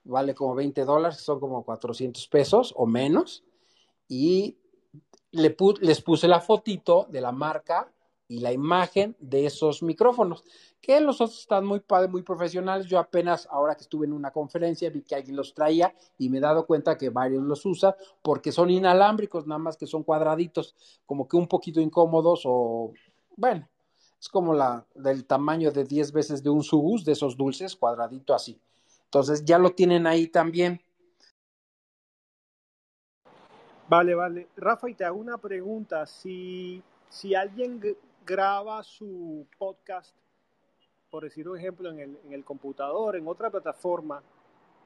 [0.06, 3.44] vale como 20 dólares, son como 400 pesos o menos,
[4.08, 4.58] y
[5.32, 7.91] le les puse la fotito de la marca
[8.28, 10.44] y la imagen de esos micrófonos,
[10.82, 12.88] que los otros están muy padres, muy profesionales.
[12.88, 16.39] Yo apenas ahora que estuve en una conferencia vi que alguien los traía y me
[16.39, 20.76] he dado cuenta que varios los usan porque son inalámbricos, nada más que son cuadraditos,
[21.06, 22.94] como que un poquito incómodos o,
[23.36, 23.68] bueno,
[24.19, 28.34] es como la del tamaño de 10 veces de un subus, de esos dulces, cuadradito
[28.34, 28.60] así.
[29.06, 30.82] Entonces ya lo tienen ahí también.
[33.88, 34.47] Vale, vale.
[34.58, 36.06] Rafa, y te hago una pregunta.
[36.06, 37.82] Si, si alguien
[38.25, 40.15] graba su podcast,
[41.12, 44.23] por decir un ejemplo, en el, en el computador, en otra plataforma,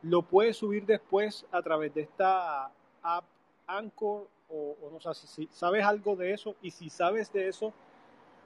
[0.02, 3.26] lo puede subir después a través de esta app
[3.68, 7.72] Anchor o, no sé si, sabes algo de eso y si sabes de eso,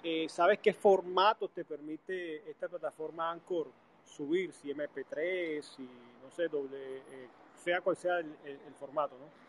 [0.03, 3.67] eh, ¿sabes qué formato te permite esta plataforma Anchor
[4.05, 4.51] subir?
[4.53, 9.43] Si MP3, si no sé, doble, eh, sea cual sea el, el formato, ¿no?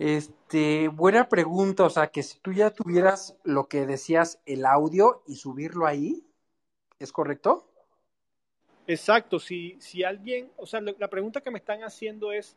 [0.00, 5.22] Este, buena pregunta, o sea, que si tú ya tuvieras lo que decías, el audio
[5.26, 6.24] y subirlo ahí,
[6.98, 7.68] ¿es correcto?
[8.86, 12.56] Exacto, si, si alguien, o sea, la pregunta que me están haciendo es,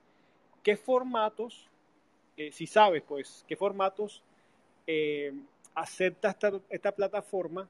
[0.64, 1.70] ¿qué formatos,
[2.38, 4.24] eh, si sabes, pues, qué formatos
[4.88, 5.34] eh,
[5.76, 7.68] acepta esta, esta, plataforma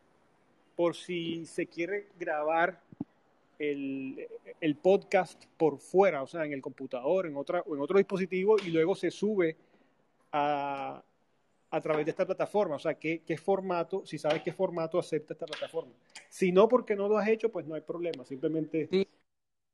[0.75, 2.79] por si se quiere grabar
[3.59, 4.27] el,
[4.59, 8.71] el, podcast por fuera, o sea, en el computador, en, otra, en otro dispositivo, y
[8.71, 9.55] luego se sube
[10.31, 11.03] a,
[11.73, 12.75] a través de esta plataforma.
[12.75, 15.91] O sea, ¿qué, ¿qué, formato, si sabes qué formato acepta esta plataforma.
[16.29, 18.23] Si no, porque no lo has hecho, pues no hay problema.
[18.25, 18.87] Simplemente.
[18.91, 19.07] Sí,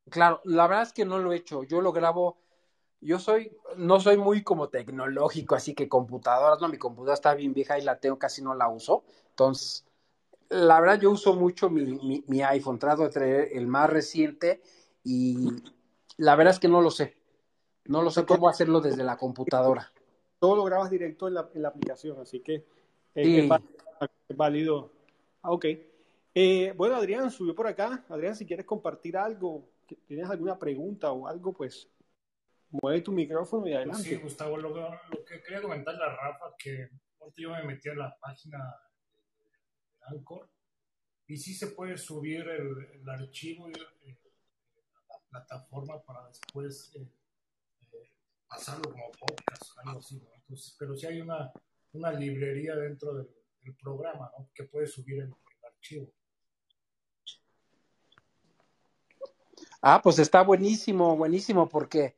[0.10, 1.63] claro, la verdad es que no lo he hecho.
[1.63, 2.38] Yo lo grabo.
[3.01, 7.53] Yo soy, no soy muy como tecnológico, así que computadoras, no, mi computadora está bien
[7.53, 9.03] vieja y la tengo, casi no la uso.
[9.29, 9.85] Entonces,
[10.49, 14.62] la verdad yo uso mucho mi, mi, iPhone, trato de traer el más reciente
[15.03, 15.49] y
[16.17, 17.15] la verdad es que no lo sé.
[17.85, 19.91] No lo sé cómo hacerlo desde la computadora.
[20.39, 22.65] Todo lo grabas directo en la, en la aplicación, así que
[23.15, 23.49] es,
[24.35, 24.91] válido.
[25.41, 25.65] Ah, ok.
[26.35, 28.05] Eh, bueno, Adrián subió por acá.
[28.09, 29.63] Adrián, si quieres compartir algo,
[30.05, 31.88] tienes alguna pregunta o algo, pues
[32.71, 34.03] mueve tu micrófono y adelante.
[34.03, 34.73] Sí, Gustavo, lo,
[35.25, 36.89] que quería comentarle a Rafa, que
[37.38, 38.75] yo me metí a la página
[40.01, 40.49] Anchor
[41.27, 47.08] y sí se puede subir el, archivo a la plataforma para después eh,
[47.93, 48.12] eh,
[48.47, 50.19] pasarlo como podcast, algo así,
[50.79, 51.51] pero sí hay una,
[51.93, 53.29] una librería dentro del,
[53.79, 55.32] programa que puede subir el,
[55.63, 56.12] archivo.
[59.79, 62.15] Ah, pues está buenísimo, buenísimo, porque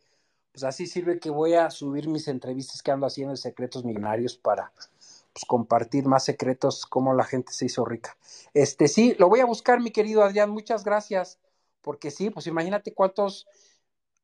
[0.52, 4.36] pues así sirve que voy a subir mis entrevistas que ando haciendo en Secretos Millonarios
[4.38, 4.72] para
[5.34, 8.18] pues, compartir más secretos, cómo la gente se hizo rica.
[8.54, 11.40] Este, sí, lo voy a buscar, mi querido Adrián, muchas gracias,
[11.82, 13.48] porque sí, pues imagínate cuántos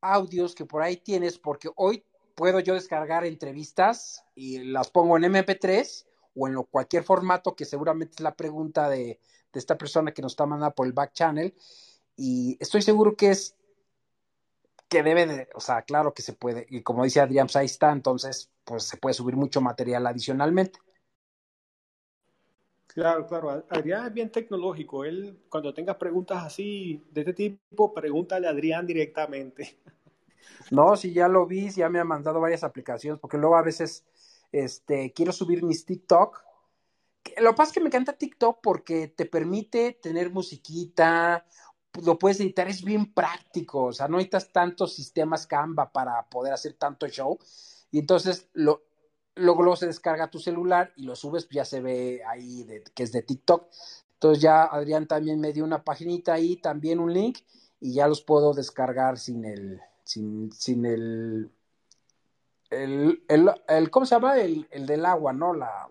[0.01, 2.03] audios que por ahí tienes, porque hoy
[2.35, 8.15] puedo yo descargar entrevistas y las pongo en MP3 o en cualquier formato que seguramente
[8.17, 9.19] es la pregunta de,
[9.51, 11.55] de esta persona que nos está mandando por el back channel
[12.15, 13.55] y estoy seguro que es
[14.89, 17.65] que debe de, o sea, claro que se puede, y como dice Adrián, pues ahí
[17.65, 20.79] está, entonces, pues se puede subir mucho material adicionalmente.
[22.97, 23.63] Claro, claro.
[23.69, 25.05] Adrián es bien tecnológico.
[25.05, 29.77] Él, cuando tengas preguntas así, de este tipo, pregúntale a Adrián directamente.
[30.71, 34.05] No, si ya lo vi, ya me ha mandado varias aplicaciones, porque luego a veces
[34.51, 36.41] este, quiero subir mis TikTok.
[37.37, 41.45] Lo que pasa es que me encanta TikTok porque te permite tener musiquita,
[42.03, 46.53] lo puedes editar, es bien práctico, o sea, no necesitas tantos sistemas Canva para poder
[46.53, 47.37] hacer tanto show.
[47.91, 48.83] Y entonces lo,
[49.35, 53.11] luego, se descarga tu celular y lo subes, ya se ve ahí de, que es
[53.11, 53.67] de TikTok.
[54.13, 57.39] Entonces ya Adrián también me dio una paginita ahí, también un link,
[57.79, 61.51] y ya los puedo descargar sin el, sin, sin el,
[62.69, 64.39] el, el, ¿cómo se llama?
[64.39, 65.53] El, el del agua, ¿no?
[65.53, 65.87] La,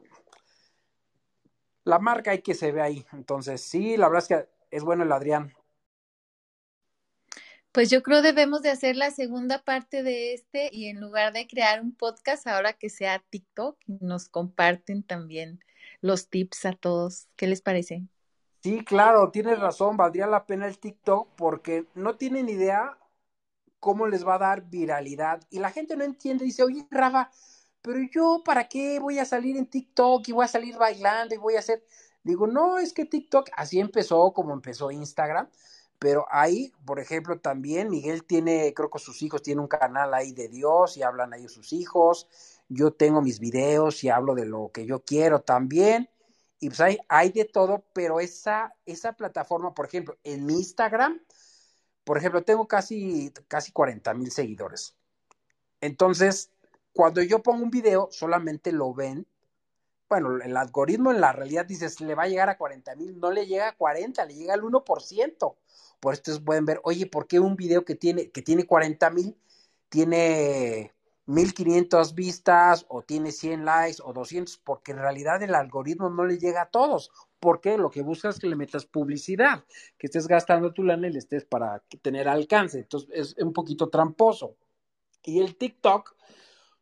[1.85, 3.07] la marca ahí que se ve ahí.
[3.13, 5.56] Entonces, sí, la verdad es que es bueno el Adrián.
[7.77, 11.47] Pues yo creo debemos de hacer la segunda parte de este y en lugar de
[11.47, 15.61] crear un podcast, ahora que sea TikTok, nos comparten también
[16.01, 17.29] los tips a todos.
[17.37, 18.03] ¿Qué les parece?
[18.63, 22.97] Sí, claro, tienes razón, valdría la pena el TikTok porque no tienen idea
[23.79, 27.31] cómo les va a dar viralidad y la gente no entiende, dice, oye, Rafa,
[27.83, 31.39] pero yo para qué voy a salir en TikTok y voy a salir bailando y
[31.39, 31.85] voy a hacer,
[32.23, 35.51] digo, no, es que TikTok así empezó como empezó Instagram
[35.99, 40.33] pero ahí, por ejemplo, también Miguel tiene, creo que sus hijos tienen un canal ahí
[40.33, 42.29] de Dios y hablan ahí sus hijos.
[42.69, 46.09] Yo tengo mis videos y hablo de lo que yo quiero también.
[46.61, 51.21] Y pues hay, hay de todo, pero esa, esa plataforma, por ejemplo, en mi Instagram,
[52.05, 54.97] por ejemplo, tengo casi, casi 40 mil seguidores.
[55.81, 56.51] Entonces,
[56.93, 59.27] cuando yo pongo un video, solamente lo ven.
[60.09, 63.31] Bueno, el algoritmo en la realidad dices, le va a llegar a 40 mil, no
[63.31, 65.57] le llega a 40, le llega al 1%.
[66.01, 69.37] Por esto pueden ver, oye, ¿por qué un video que tiene, que tiene 40 mil
[69.89, 70.93] tiene
[71.27, 74.59] 1500 vistas o tiene 100 likes o 200?
[74.59, 77.11] Porque en realidad el algoritmo no le llega a todos.
[77.41, 79.65] Porque lo que buscas es que le metas publicidad,
[79.99, 82.79] que estés gastando tu lana y le estés para tener alcance.
[82.79, 84.57] Entonces es un poquito tramposo.
[85.23, 86.15] Y el TikTok,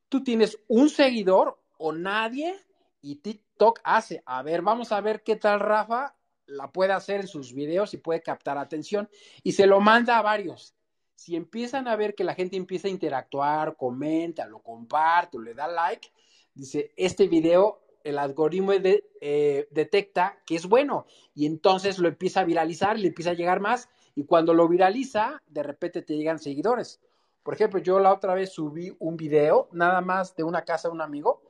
[0.09, 2.55] tú tienes un seguidor o nadie
[3.01, 6.15] y TikTok hace, a ver, vamos a ver qué tal Rafa
[6.47, 9.09] la puede hacer en sus videos y puede captar atención
[9.43, 10.75] y se lo manda a varios.
[11.15, 15.69] Si empiezan a ver que la gente empieza a interactuar, comenta, lo comparte le da
[15.69, 16.11] like,
[16.55, 22.45] dice, este video el algoritmo eh, detecta que es bueno y entonces lo empieza a
[22.45, 27.01] viralizar, le empieza a llegar más y cuando lo viraliza, de repente te llegan seguidores.
[27.43, 30.95] Por ejemplo, yo la otra vez subí un video nada más de una casa de
[30.95, 31.43] un amigo.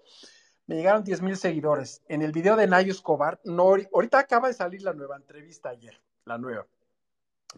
[0.67, 2.03] Me llegaron 10 mil seguidores.
[2.09, 3.41] En el video de Nayo Escobar,
[3.93, 6.67] ahorita acaba de salir la nueva entrevista ayer, la nueva.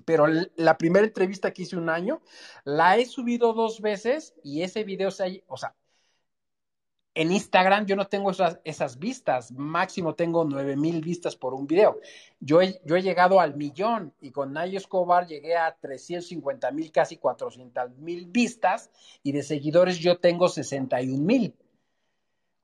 [0.04, 2.20] Pero la primera entrevista que hice un año,
[2.64, 5.74] la he subido dos veces y ese video se o sea,
[7.16, 11.66] en Instagram yo no tengo esas, esas vistas, máximo tengo 9 mil vistas por un
[11.66, 11.98] video.
[12.40, 16.92] Yo he, yo he llegado al millón y con Nayo Escobar llegué a 350 mil,
[16.92, 18.90] casi 400 mil vistas
[19.22, 21.54] y de seguidores yo tengo 61 mil.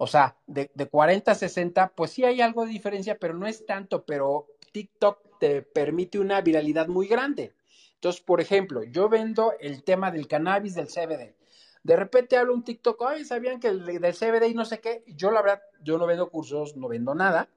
[0.02, 3.46] O sea, de, de 40 a 60, pues sí hay algo de diferencia, pero no
[3.46, 7.54] es tanto, pero TikTok te permite una viralidad muy grande.
[7.94, 11.36] Entonces, por ejemplo, yo vendo el tema del cannabis, del CBD
[11.82, 15.02] de repente hablo un TikTok, ay, ¿sabían que el del CBD y no sé qué?
[15.06, 17.48] Yo la verdad, yo no vendo cursos, no vendo nada,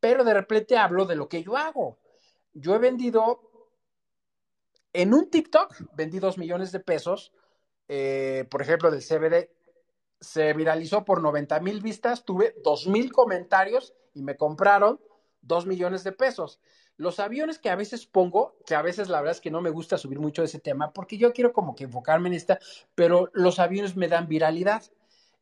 [0.00, 1.98] pero de repente hablo de lo que yo hago.
[2.52, 3.40] Yo he vendido,
[4.92, 7.32] en un TikTok, vendí dos millones de pesos,
[7.88, 9.50] eh, por ejemplo, del CBD,
[10.20, 15.00] se viralizó por 90 mil vistas, tuve dos mil comentarios y me compraron
[15.42, 16.60] dos millones de pesos.
[16.96, 19.70] Los aviones que a veces pongo, que a veces la verdad es que no me
[19.70, 22.60] gusta subir mucho de ese tema, porque yo quiero como que enfocarme en esta,
[22.94, 24.82] pero los aviones me dan viralidad.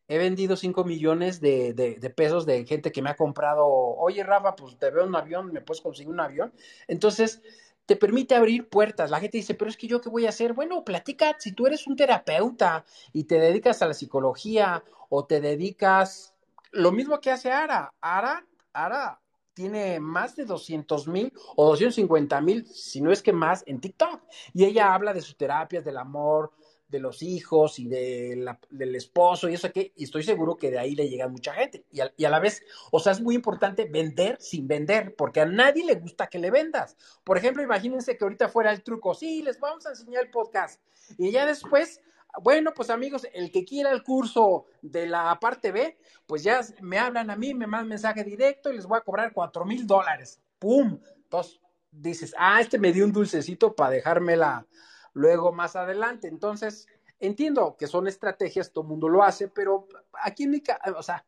[0.07, 4.55] He vendido 5 millones de, de, pesos de gente que me ha comprado, oye Rafa,
[4.55, 6.53] pues te veo un avión, me puedes conseguir un avión.
[6.87, 7.41] Entonces,
[7.85, 9.09] te permite abrir puertas.
[9.09, 10.53] La gente dice, pero es que yo qué voy a hacer?
[10.53, 15.41] Bueno, platica, si tú eres un terapeuta y te dedicas a la psicología o te
[15.41, 16.33] dedicas,
[16.71, 17.93] lo mismo que hace Ara.
[18.01, 19.19] Ara, Ara
[19.53, 24.21] tiene más de 200 mil o 250 mil, si no es que más, en TikTok.
[24.53, 26.51] Y ella habla de sus terapias, del amor,
[26.93, 30.77] de los hijos y de del esposo y eso que, y estoy seguro que de
[30.77, 31.85] ahí le llega mucha gente.
[31.91, 35.41] Y a, y a, la vez, o sea, es muy importante vender sin vender, porque
[35.41, 36.95] a nadie le gusta que le vendas.
[37.23, 40.79] Por ejemplo, imagínense que ahorita fuera el truco, sí, les vamos a enseñar el podcast.
[41.17, 41.99] Y ya después
[42.41, 46.97] bueno, pues amigos, el que quiera el curso de la parte B, pues ya me
[46.97, 50.41] hablan a mí, me mandan mensaje directo y les voy a cobrar cuatro mil dólares.
[50.57, 50.99] ¡Pum!
[51.15, 51.59] Entonces
[51.91, 54.65] dices, ah, este me dio un dulcecito para dejármela
[55.13, 56.27] luego más adelante.
[56.27, 56.87] Entonces,
[57.19, 60.61] entiendo que son estrategias, todo el mundo lo hace, pero aquí en,
[60.95, 61.25] o sea,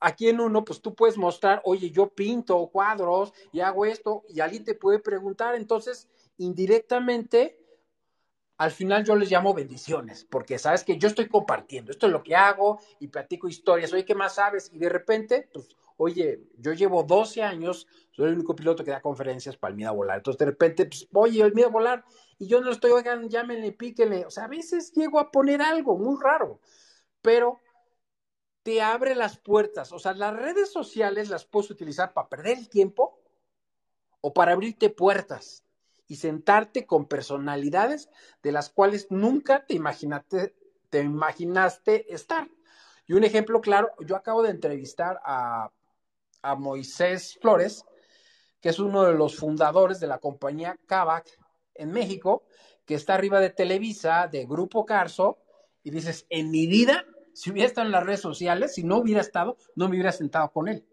[0.00, 4.40] aquí en uno, pues tú puedes mostrar, oye, yo pinto cuadros y hago esto, y
[4.40, 6.08] alguien te puede preguntar, entonces,
[6.38, 7.58] indirectamente,
[8.58, 12.22] al final yo les llamo bendiciones, porque sabes que yo estoy compartiendo, esto es lo
[12.22, 14.70] que hago y platico historias, oye, ¿qué más sabes?
[14.72, 19.00] Y de repente, pues, oye, yo llevo 12 años, soy el único piloto que da
[19.00, 22.04] conferencias para el miedo a volar, entonces de repente, pues, oye, el miedo a volar,
[22.38, 25.96] y yo no estoy, oigan, llámenle, píquenle, o sea, a veces llego a poner algo
[25.96, 26.60] muy raro,
[27.22, 27.60] pero
[28.62, 32.68] te abre las puertas, o sea, las redes sociales las puedes utilizar para perder el
[32.68, 33.20] tiempo
[34.20, 35.64] o para abrirte puertas
[36.08, 38.08] y sentarte con personalidades
[38.42, 40.54] de las cuales nunca te imaginaste,
[40.90, 42.48] te imaginaste estar.
[43.06, 45.70] Y un ejemplo claro, yo acabo de entrevistar a,
[46.46, 47.84] a Moisés Flores,
[48.60, 51.26] que es uno de los fundadores de la compañía Kavak
[51.74, 52.44] en México,
[52.84, 55.38] que está arriba de Televisa, de Grupo Carso,
[55.82, 57.04] y dices, en mi vida,
[57.34, 60.50] si hubiera estado en las redes sociales, si no hubiera estado, no me hubiera sentado
[60.52, 60.86] con él.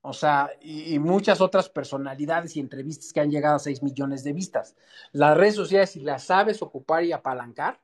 [0.00, 4.32] O sea, y, muchas otras personalidades y entrevistas que han llegado a 6 millones de
[4.32, 4.74] vistas.
[5.12, 7.80] Las redes sociales, si las sabes ocupar y apalancar,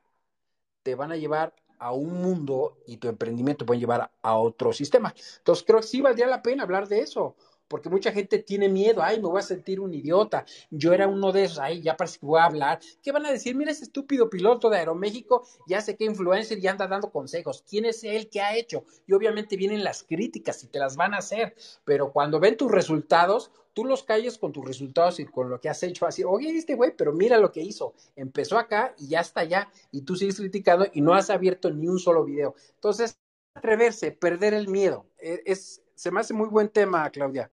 [0.81, 4.73] te van a llevar a un mundo y tu emprendimiento te puede llevar a otro
[4.73, 5.13] sistema.
[5.37, 7.35] Entonces, creo que sí valdría la pena hablar de eso
[7.67, 11.31] porque mucha gente tiene miedo, ay, me voy a sentir un idiota, yo era uno
[11.31, 13.55] de esos, ay, ya parece que voy a hablar, ¿qué van a decir?
[13.55, 17.85] Mira ese estúpido piloto de Aeroméxico, ya sé que influencer y anda dando consejos, ¿quién
[17.85, 18.29] es él?
[18.29, 18.83] ¿Qué ha hecho?
[19.07, 22.71] Y obviamente vienen las críticas y te las van a hacer, pero cuando ven tus
[22.71, 26.49] resultados, tú los calles con tus resultados y con lo que has hecho, así, oye,
[26.57, 30.15] este güey, pero mira lo que hizo, empezó acá y ya está allá, y tú
[30.15, 32.55] sigues criticando y no has abierto ni un solo video.
[32.75, 33.19] Entonces,
[33.53, 35.05] atreverse, perder el miedo.
[35.19, 37.51] E, es, se me hace muy buen tema, Claudia.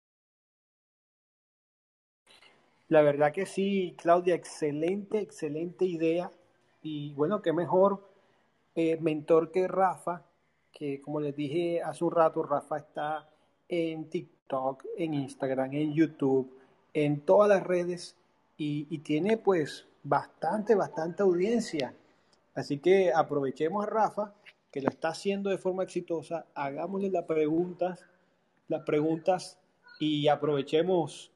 [2.88, 6.30] La verdad que sí, Claudia, excelente, excelente idea.
[6.84, 8.08] Y bueno, qué mejor
[8.76, 10.24] eh, mentor que Rafa,
[10.72, 13.30] que como les dije hace un rato, Rafa está
[13.68, 14.41] en TikTok,
[14.98, 16.52] en Instagram, en YouTube,
[16.94, 18.16] en todas las redes
[18.58, 21.94] y, y tiene pues bastante, bastante audiencia.
[22.54, 24.34] Así que aprovechemos a Rafa,
[24.72, 28.06] que lo está haciendo de forma exitosa, hagámosle las preguntas,
[28.68, 29.58] las preguntas
[30.00, 31.32] y aprovechemos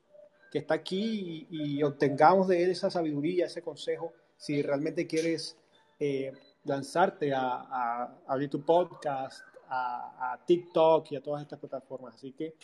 [0.51, 5.57] que está aquí y, obtengamos de él esa sabiduría, ese consejo, si realmente quieres
[5.99, 6.31] eh,
[6.63, 12.15] lanzarte a, a, abrir tu podcast, a, a, TikTok y a todas estas plataformas.
[12.15, 12.55] Así que,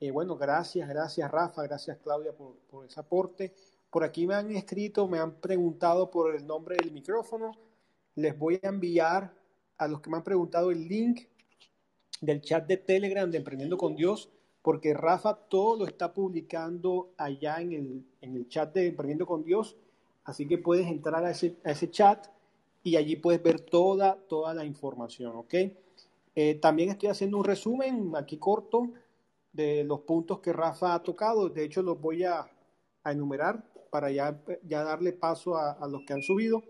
[0.00, 3.54] eh, bueno, gracias, gracias Rafa, gracias Claudia por, por ese aporte.
[3.90, 7.52] Por aquí me han escrito, me han preguntado por el nombre del micrófono.
[8.14, 9.32] Les voy a enviar
[9.78, 11.22] a los que me han preguntado el link
[12.20, 14.30] del chat de Telegram de Emprendiendo con Dios,
[14.62, 19.44] porque Rafa todo lo está publicando allá en el, en el chat de Emprendiendo con
[19.44, 19.76] Dios.
[20.24, 22.26] Así que puedes entrar a ese, a ese chat
[22.82, 25.54] y allí puedes ver toda, toda la información, ¿ok?
[26.34, 28.90] Eh, también estoy haciendo un resumen aquí corto
[29.58, 31.48] de los puntos que Rafa ha tocado.
[31.48, 32.48] De hecho, los voy a,
[33.04, 36.62] enumerar para ya, ya darle paso a, a, los que han subido.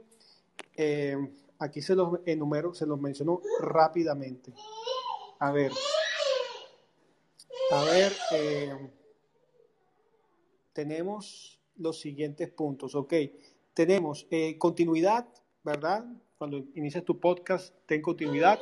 [0.76, 1.16] Eh,
[1.58, 4.54] aquí se los enumero, se los menciono rápidamente.
[5.38, 5.72] A ver.
[7.72, 8.90] A ver, eh,
[10.72, 13.12] tenemos los siguientes puntos, ok.
[13.74, 15.28] Tenemos eh, continuidad,
[15.62, 16.06] ¿verdad?
[16.38, 18.58] Cuando inicias tu podcast, ten continuidad.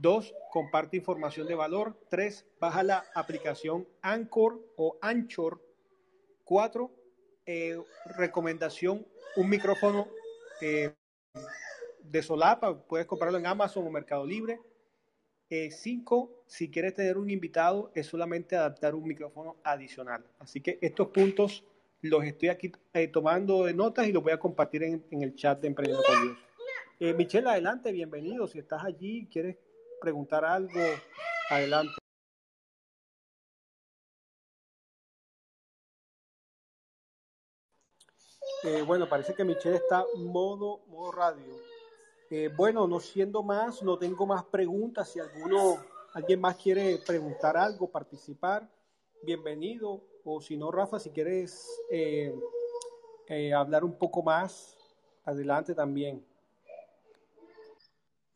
[0.00, 1.94] Dos, comparte información de valor.
[2.08, 5.60] Tres, baja la aplicación Anchor o Anchor.
[6.42, 6.90] Cuatro,
[7.44, 7.78] eh,
[8.16, 10.08] recomendación, un micrófono
[10.62, 10.94] eh,
[12.02, 14.58] de solapa, puedes comprarlo en Amazon o Mercado Libre.
[15.50, 20.24] Eh, cinco, si quieres tener un invitado, es solamente adaptar un micrófono adicional.
[20.38, 21.62] Así que estos puntos
[22.00, 22.72] los estoy aquí
[23.12, 27.16] tomando de notas y los voy a compartir en, el chat de Emprendiendo con Dios.
[27.16, 28.46] Michelle, adelante, bienvenido.
[28.46, 29.56] Si estás allí, quieres
[30.00, 30.80] preguntar algo,
[31.50, 31.94] adelante.
[38.62, 41.54] Eh, bueno, parece que Michelle está modo, modo radio.
[42.30, 45.08] Eh, bueno, no siendo más, no tengo más preguntas.
[45.08, 45.78] Si alguno,
[46.12, 48.68] alguien más quiere preguntar algo, participar,
[49.22, 50.02] bienvenido.
[50.24, 52.32] O si no, Rafa, si quieres eh,
[53.28, 54.76] eh, hablar un poco más,
[55.24, 56.24] adelante también.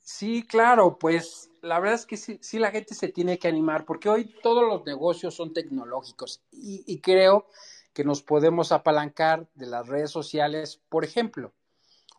[0.06, 3.86] Sí, claro, pues la verdad es que sí, sí, la gente se tiene que animar
[3.86, 7.48] porque hoy todos los negocios son tecnológicos y, creo
[7.94, 10.78] que nos podemos apalancar de las redes sociales.
[10.90, 11.54] Por ejemplo,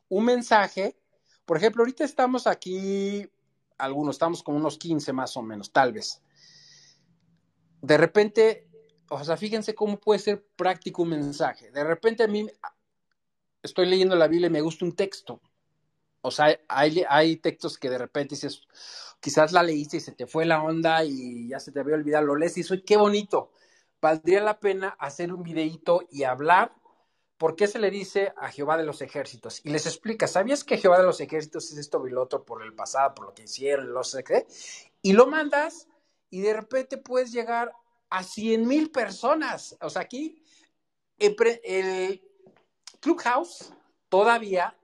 [0.09, 0.97] un mensaje,
[1.45, 3.29] por ejemplo, ahorita estamos aquí,
[3.77, 6.23] algunos, estamos con unos 15 más o menos, tal vez.
[7.83, 8.67] De repente,
[9.09, 11.69] o sea, fíjense cómo puede ser práctico un mensaje.
[11.69, 12.47] De repente a mí
[13.61, 15.39] estoy leyendo la Biblia y me gusta un texto.
[16.26, 18.63] O sea, hay, hay textos que de repente dices,
[19.19, 22.26] quizás la leíste y se te fue la onda y ya se te había olvidado,
[22.26, 23.51] lo lees y soy qué bonito.
[24.01, 26.73] Valdría la pena hacer un videíto y hablar
[27.38, 29.61] por qué se le dice a Jehová de los ejércitos.
[29.63, 32.63] Y les explica, ¿sabías que Jehová de los ejércitos es esto y lo otro por
[32.63, 34.47] el pasado, por lo que hicieron, no sé qué?
[35.01, 35.88] Y lo mandas
[36.30, 37.71] y de repente puedes llegar
[38.09, 39.78] a 100 mil personas.
[39.82, 40.43] O sea, aquí
[41.19, 41.36] el
[42.99, 43.73] Clubhouse
[44.09, 44.76] todavía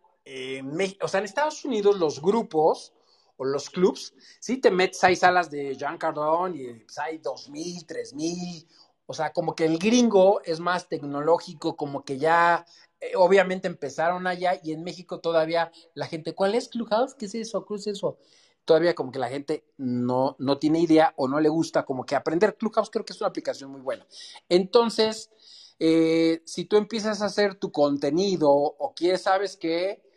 [1.02, 2.94] o sea, en Estados Unidos los grupos
[3.38, 7.50] o los clubs, sí te metes, hay salas de Jean Cardone y pues, hay dos
[7.50, 8.68] mil, tres mil,
[9.08, 12.66] o sea, como que el gringo es más tecnológico, como que ya,
[13.00, 17.16] eh, obviamente empezaron allá y en México todavía la gente, ¿cuál es Clubhouse?
[17.16, 17.66] ¿Qué es eso?
[17.66, 18.20] ¿Qué es eso?
[18.64, 22.16] Todavía como que la gente no, no tiene idea o no le gusta como que
[22.16, 22.56] aprender.
[22.56, 24.08] Clubhouse creo que es una aplicación muy buena.
[24.48, 25.32] Entonces,
[25.80, 30.11] eh, si tú empiezas a hacer tu contenido o quieres, sabes que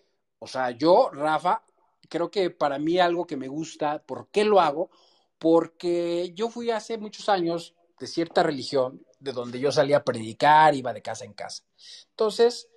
[0.44, 1.62] o sea, yo, Rafa,
[2.08, 4.90] creo que para mí algo que me gusta, ¿por qué lo hago?
[5.38, 10.74] Porque yo fui hace muchos años de cierta religión, de donde yo salía a predicar,
[10.74, 11.64] iba de casa en casa.
[12.10, 12.68] Entonces,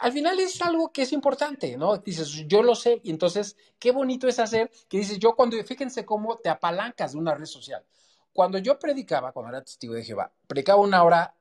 [0.00, 1.98] al final es algo que es importante, ¿no?
[1.98, 6.04] Dices, yo lo sé, y entonces, qué bonito es hacer, que dices, yo cuando, fíjense
[6.04, 7.84] cómo te apalancas de una red social.
[8.32, 11.36] Cuando yo predicaba, cuando era testigo de Jehová, predicaba una hora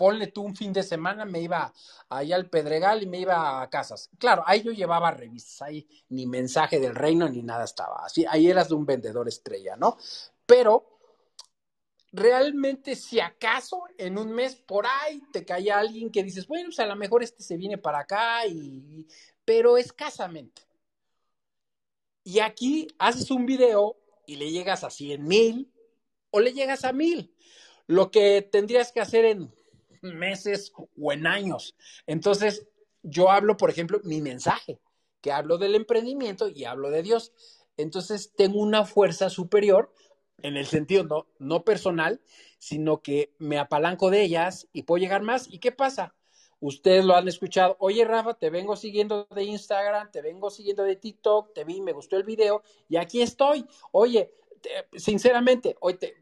[0.00, 1.70] ponle tú un fin de semana, me iba
[2.08, 4.08] allá al Pedregal y me iba a casas.
[4.18, 8.06] Claro, ahí yo llevaba revistas, ahí ni mensaje del reino ni nada estaba.
[8.06, 9.98] Así, ahí eras de un vendedor estrella, ¿no?
[10.46, 11.00] Pero
[12.12, 16.80] realmente, si acaso en un mes por ahí te caía alguien que dices, bueno, pues
[16.80, 19.06] a lo mejor este se viene para acá, y,
[19.44, 20.62] pero escasamente.
[22.24, 25.70] Y aquí haces un video y le llegas a 100 mil
[26.30, 27.34] o le llegas a mil,
[27.86, 29.59] lo que tendrías que hacer en
[30.02, 31.76] meses o en años.
[32.06, 32.66] Entonces,
[33.02, 34.80] yo hablo, por ejemplo, mi mensaje,
[35.20, 37.32] que hablo del emprendimiento y hablo de Dios.
[37.76, 39.92] Entonces, tengo una fuerza superior
[40.42, 42.20] en el sentido no, no personal,
[42.58, 45.48] sino que me apalanco de ellas y puedo llegar más.
[45.50, 46.14] ¿Y qué pasa?
[46.60, 47.76] Ustedes lo han escuchado.
[47.80, 51.92] Oye, Rafa, te vengo siguiendo de Instagram, te vengo siguiendo de TikTok, te vi, me
[51.92, 53.66] gustó el video y aquí estoy.
[53.92, 54.34] Oye,
[54.94, 56.16] sinceramente, hoy te,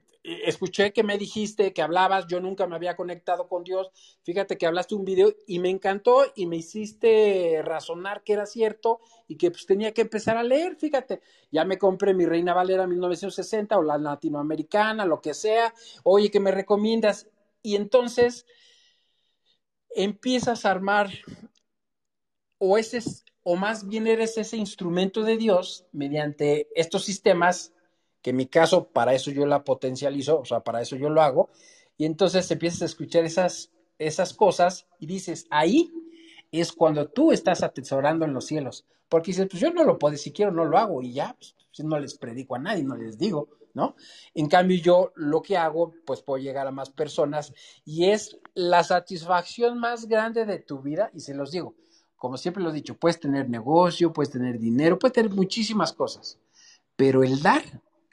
[0.45, 3.91] escuché que me dijiste que hablabas, yo nunca me había conectado con Dios,
[4.22, 9.01] fíjate que hablaste un video y me encantó y me hiciste razonar que era cierto
[9.26, 11.20] y que pues tenía que empezar a leer, fíjate,
[11.51, 15.74] ya me compré mi Reina Valera 1960 o la latinoamericana, lo que sea,
[16.05, 17.29] oye, que me recomiendas?
[17.62, 18.47] Y entonces
[19.91, 21.11] empiezas a armar
[22.59, 23.01] o ese
[23.51, 27.72] o más bien eres ese instrumento de Dios mediante estos sistemas
[28.29, 31.22] que en mi caso para eso yo la potencializo, o sea, para eso yo lo
[31.22, 31.49] hago,
[31.97, 35.91] y entonces empiezas a escuchar esas, esas cosas y dices, ahí
[36.53, 40.14] es cuando tú estás atesorando en los cielos, porque dices, pues yo no lo puedo,
[40.18, 41.55] si quiero no lo hago y ya, pues,
[41.87, 43.97] no les predico a nadie, no les digo, ¿no?
[44.35, 47.55] En cambio yo lo que hago, pues puedo llegar a más personas
[47.87, 51.76] y es la satisfacción más grande de tu vida, y se los digo,
[52.14, 56.39] como siempre lo he dicho, puedes tener negocio, puedes tener dinero, puedes tener muchísimas cosas,
[56.95, 57.62] pero el dar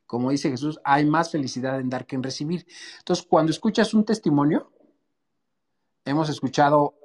[0.05, 2.65] como dice Jesús, hay más felicidad en dar que en recibir.
[2.99, 4.71] Entonces, cuando escuchas un testimonio,
[6.05, 6.95] hemos escuchado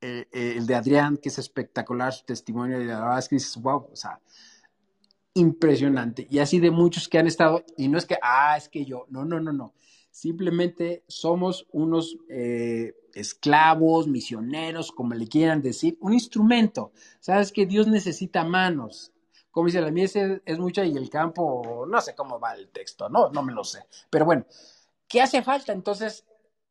[0.00, 3.36] eh, eh, el de Adrián, que es espectacular su testimonio, y la verdad es que
[3.36, 4.20] dices, wow, o sea,
[5.34, 6.26] impresionante.
[6.30, 9.06] Y así de muchos que han estado, y no es que, ah, es que yo,
[9.10, 9.74] no, no, no, no.
[10.10, 16.92] Simplemente somos unos eh, esclavos, misioneros, como le quieran decir, un instrumento.
[17.20, 19.12] Sabes que Dios necesita manos,
[19.52, 23.08] como dice, la mies es, mucha y el campo, no sé cómo va el texto,
[23.08, 23.86] no, no me lo sé.
[24.10, 24.46] Pero bueno,
[25.06, 25.72] ¿qué hace falta?
[25.72, 26.24] Entonces,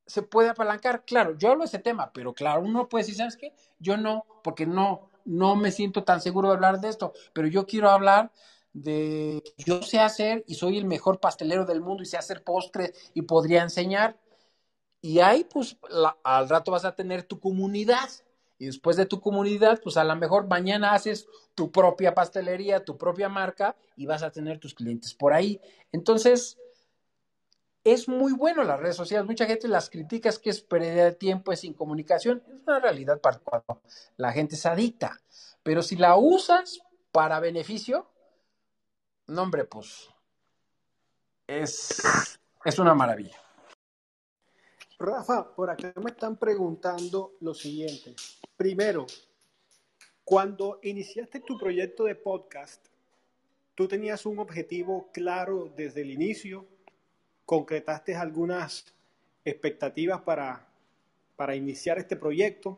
[0.07, 1.05] se puede apalancar.
[1.05, 3.53] Claro, yo hablo de ese tema, pero claro, uno puede decir, ¿sabes qué?
[3.79, 7.67] Yo no, porque no, no me siento tan seguro de hablar de esto, pero yo
[7.67, 8.31] quiero hablar
[8.73, 12.93] de yo sé hacer y soy el mejor pastelero del mundo y sé hacer postres
[13.13, 14.17] y podría enseñar.
[15.01, 15.77] Y ahí, pues,
[16.23, 18.09] al rato vas a tener tu comunidad
[18.61, 22.95] y después de tu comunidad, pues a lo mejor mañana haces tu propia pastelería, tu
[22.95, 25.59] propia marca y vas a tener tus clientes por ahí.
[25.91, 26.59] Entonces,
[27.83, 29.25] es muy bueno las redes sociales.
[29.25, 32.43] Mucha gente las critica, es que es pérdida de tiempo, es incomunicación.
[32.45, 33.81] Es una realidad para cuando
[34.17, 35.19] la gente se adicta.
[35.63, 36.81] Pero si la usas
[37.11, 38.11] para beneficio,
[39.25, 40.07] no, hombre, pues
[41.47, 41.99] es,
[42.63, 43.41] es una maravilla.
[45.01, 48.13] Rafa, por acá me están preguntando lo siguiente.
[48.55, 49.07] Primero,
[50.23, 52.85] cuando iniciaste tu proyecto de podcast,
[53.73, 56.67] ¿tú tenías un objetivo claro desde el inicio?
[57.45, 58.85] ¿Concretaste algunas
[59.43, 60.67] expectativas para,
[61.35, 62.77] para iniciar este proyecto?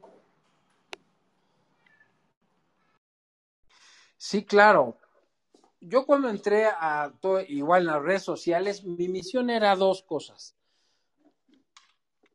[4.15, 4.97] Sí, claro.
[5.82, 10.55] Yo cuando entré a todo, igual en las redes sociales, mi misión era dos cosas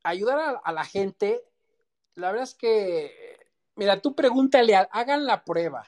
[0.02, 1.42] ayudar a, la gente,
[2.14, 3.38] la verdad es que,
[3.76, 5.86] mira, tú pregúntale, hagan la prueba.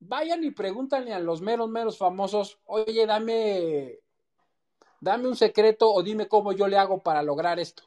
[0.00, 3.98] Vayan y pregúntale a los meros, meros famosos, oye, dame,
[5.00, 7.82] dame un secreto o dime cómo yo le hago para lograr esto.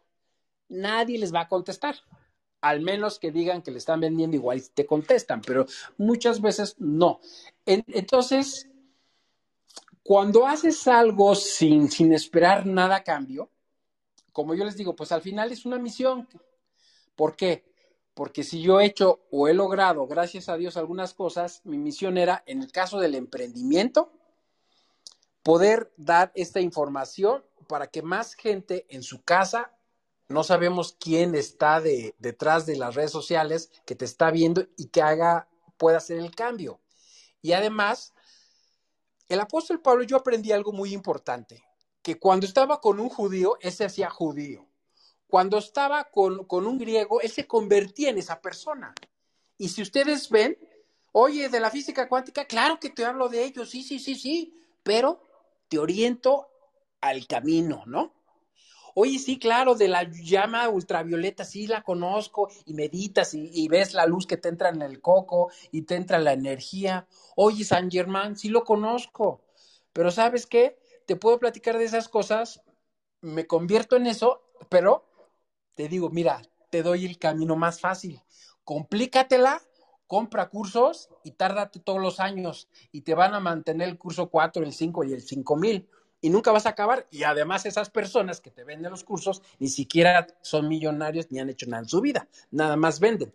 [0.70, 1.96] Nadie les va a contestar
[2.64, 5.66] al menos que digan que le están vendiendo igual te contestan, pero
[5.98, 7.20] muchas veces no.
[7.66, 8.70] entonces,
[10.02, 13.50] cuando haces algo sin, sin esperar nada a cambio,
[14.34, 16.28] como yo les digo, pues al final es una misión.
[17.16, 17.64] ¿Por qué?
[18.16, 22.18] Porque si yo he hecho o he logrado, gracias a Dios, algunas cosas, mi misión
[22.18, 24.12] era, en el caso del emprendimiento,
[25.44, 29.72] poder dar esta información para que más gente en su casa,
[30.28, 35.02] no sabemos quién está detrás de las redes sociales, que te está viendo y que
[35.02, 36.80] haga, pueda hacer el cambio.
[37.42, 38.14] Y además,
[39.28, 41.64] el apóstol Pablo, yo aprendí algo muy importante
[42.04, 44.68] que cuando estaba con un judío, él se hacía judío.
[45.28, 48.94] Cuando estaba con, con un griego, él se convertía en esa persona.
[49.58, 50.58] Y si ustedes ven,
[51.14, 54.54] oye, de la física cuántica, claro que te hablo de ello, sí, sí, sí, sí,
[54.84, 55.24] pero
[55.70, 56.50] te oriento
[57.00, 58.14] al camino, ¿no?
[58.96, 63.94] Oye, sí, claro, de la llama ultravioleta, sí la conozco, y meditas y, y, ves
[63.94, 67.08] la luz que te entra en el coco y te entra la energía.
[67.36, 69.42] Oye, San Germán, sí lo conozco,
[69.94, 70.78] pero ¿sabes qué?
[71.06, 72.62] Te puedo platicar de esas cosas,
[73.22, 75.06] me convierto en eso, pero
[75.76, 78.22] te digo, mira, te doy el camino más fácil.
[78.64, 79.62] Complícatela
[80.08, 84.64] compra cursos y tárdate todos los años y te van a mantener el curso 4,
[84.64, 85.90] el 5 y el 5000
[86.22, 87.08] y nunca vas a acabar.
[87.10, 91.50] Y además esas personas que te venden los cursos ni siquiera son millonarios ni han
[91.50, 93.34] hecho nada en su vida, nada más venden.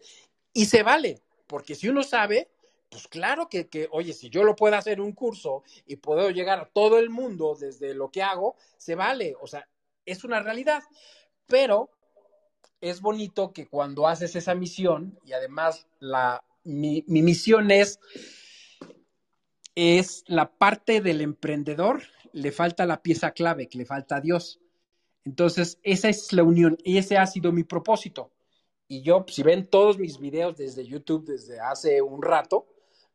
[0.53, 2.49] Y se vale, porque si uno sabe,
[2.89, 6.59] pues claro que, que, oye, si yo lo puedo hacer un curso y puedo llegar
[6.59, 9.69] a todo el mundo desde lo que hago, se vale, o sea,
[10.07, 10.83] es una realidad.
[11.47, 11.91] Pero
[12.81, 18.01] es bonito que cuando haces esa misión, y además la, mi, mi misión es,
[19.75, 24.61] es la parte del emprendedor, le falta la pieza clave, que le falta a Dios.
[25.25, 28.33] Entonces, esa es la unión y ese ha sido mi propósito.
[28.87, 32.67] Y yo, si ven todos mis videos desde YouTube desde hace un rato,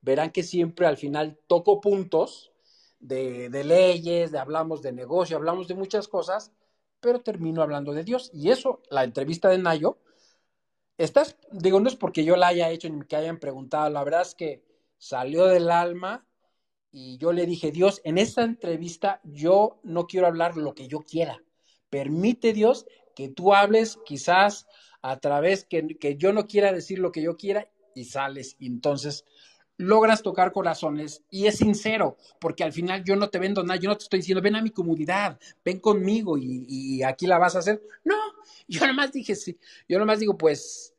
[0.04, 2.52] verán que siempre al final toco puntos
[3.00, 6.52] de, leyes, de hablamos de negocio, hablamos de muchas cosas,
[7.00, 8.30] pero termino hablando de Dios.
[8.34, 9.98] Y eso, la entrevista de Nayo,
[10.98, 14.22] estás, digo, no es porque yo la haya hecho ni que hayan preguntado, la verdad
[14.22, 14.64] es que
[14.98, 16.26] salió del alma
[16.92, 21.00] y yo le dije, Dios, en esta entrevista yo no quiero hablar lo que yo
[21.00, 21.42] quiera.
[21.90, 22.86] Permite Dios
[23.16, 24.68] que tú hables quizás
[25.02, 28.56] a través que, que yo no quiera decir lo que yo quiera y sales.
[28.60, 29.26] Entonces
[29.78, 33.90] logras tocar corazones y es sincero, porque al final yo no te vendo nada, yo
[33.90, 37.60] no te estoy diciendo, ven a mi comunidad, ven conmigo y, aquí la vas a
[37.60, 37.82] hacer.
[38.04, 38.16] No,
[38.68, 39.58] yo nomás dije, sí,
[39.88, 40.94] yo nomás digo, pues,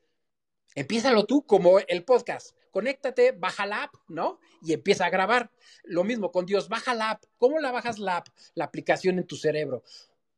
[0.74, 4.40] empiézalo tú como el podcast, conéctate, baja la app, ¿no?
[4.60, 5.50] Y empieza a grabar.
[5.84, 7.24] Lo mismo con Dios, baja la app.
[7.38, 8.28] ¿Cómo la bajas la app?
[8.54, 9.84] La aplicación en tu cerebro.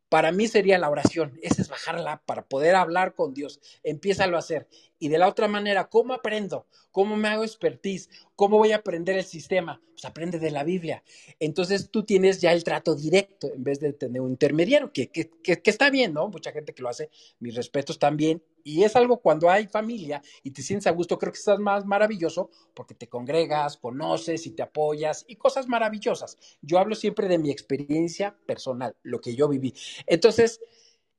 [0.09, 3.61] Para mí sería la oración, esa es bajarla para poder hablar con Dios.
[3.83, 4.69] Empiézalo a hacer.
[4.99, 6.67] Y de la otra manera, ¿cómo aprendo?
[6.93, 8.09] ¿Cómo me hago expertise?
[8.37, 9.83] ¿Cómo voy a aprender el sistema?
[9.93, 11.03] Pues aprende de la Biblia.
[11.41, 15.29] Entonces tú tienes ya el trato directo en vez de tener un intermediario, que, que,
[15.43, 16.29] que, que está bien, ¿no?
[16.29, 18.43] Mucha gente que lo hace, mis respetos también.
[18.67, 21.87] Y es algo cuando hay familia y te sientes a gusto, creo que estás más
[21.87, 26.37] maravilloso porque te congregas, conoces y te apoyas y cosas maravillosas.
[26.63, 29.73] Yo hablo siempre de mi experiencia personal, lo que yo viví.
[30.09, 30.61] Entonces,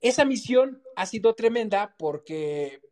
[0.02, 2.82] esa misión ha sido tremenda porque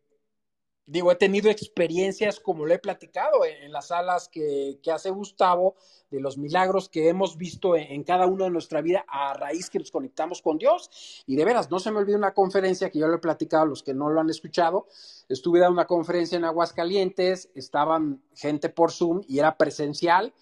[0.87, 5.75] digo, he tenido experiencias como lo he platicado en, las salas que, hace Gustavo,
[6.09, 9.79] de los milagros que hemos visto en, cada uno de nuestra vida a raíz que
[9.79, 11.23] nos conectamos con Dios.
[11.27, 13.67] Y de veras, no se me olvide una conferencia que yo le he platicado a
[13.67, 14.87] los que no lo han escuchado.
[15.27, 20.33] Estuve dando una conferencia en Aguascalientes, estaban gente por Zoom y era presencial.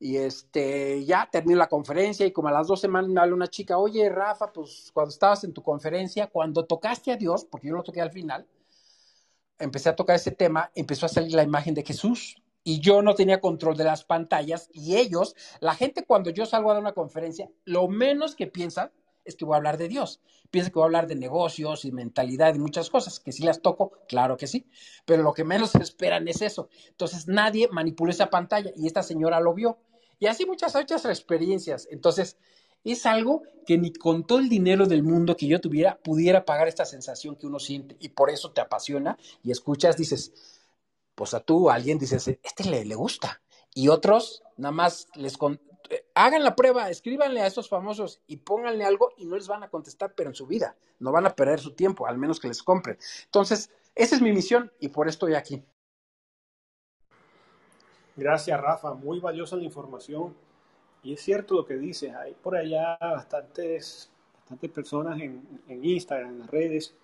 [0.00, 3.48] Y este, ya terminó la conferencia y como a las dos semanas me habla una
[3.48, 7.74] chica, oye Rafa, pues cuando estabas en tu conferencia, cuando tocaste a Dios, porque yo
[7.74, 8.46] lo toqué al final,
[9.58, 13.14] empecé a tocar ese tema, empezó a salir la imagen de Jesús y yo no
[13.14, 16.92] tenía control de las pantallas y ellos, la gente cuando yo salgo a dar una
[16.92, 18.92] conferencia, lo menos que piensan
[19.24, 20.20] es que voy a hablar de Dios.
[20.50, 23.60] Piensan que voy a hablar de negocios y mentalidad y muchas cosas, que si las
[23.60, 24.66] toco, claro que sí,
[25.04, 26.68] pero lo que menos esperan es eso.
[26.88, 29.78] Entonces nadie manipuló esa pantalla y esta señora lo vio.
[30.18, 31.86] Y así muchas otras experiencias.
[31.90, 32.38] Entonces,
[32.84, 36.68] es algo que ni con todo el dinero del mundo que yo tuviera pudiera pagar
[36.68, 40.32] esta sensación que uno siente y por eso te apasiona y escuchas, dices,
[41.14, 43.42] pues a tú, alguien dices, este le, le gusta.
[43.74, 45.60] Y otros, nada más les con...
[46.14, 49.68] hagan la prueba, escríbanle a estos famosos y pónganle algo y no les van a
[49.68, 52.62] contestar, pero en su vida no van a perder su tiempo, al menos que les
[52.62, 52.98] compren.
[53.24, 55.62] Entonces, esa es mi misión y por eso estoy aquí.
[58.16, 58.94] Gracias, Rafa.
[58.94, 60.34] Muy valiosa la información.
[61.08, 66.32] Y es cierto lo que dices, hay por allá bastantes, bastantes personas en, en, Instagram,
[66.32, 66.94] en las redes,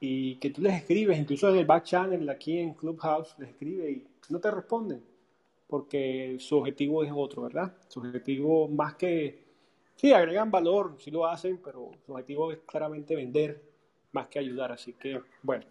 [0.00, 3.88] y que tú les escribes, incluso en el back channel aquí en Clubhouse, les escribe
[3.88, 5.00] y no te responden,
[5.68, 7.72] porque su objetivo es otro, ¿verdad?
[7.86, 9.44] Su objetivo más que,
[9.94, 13.62] sí, agregan valor, sí lo hacen, pero su objetivo es claramente vender
[14.10, 15.66] más que ayudar, así que, bueno,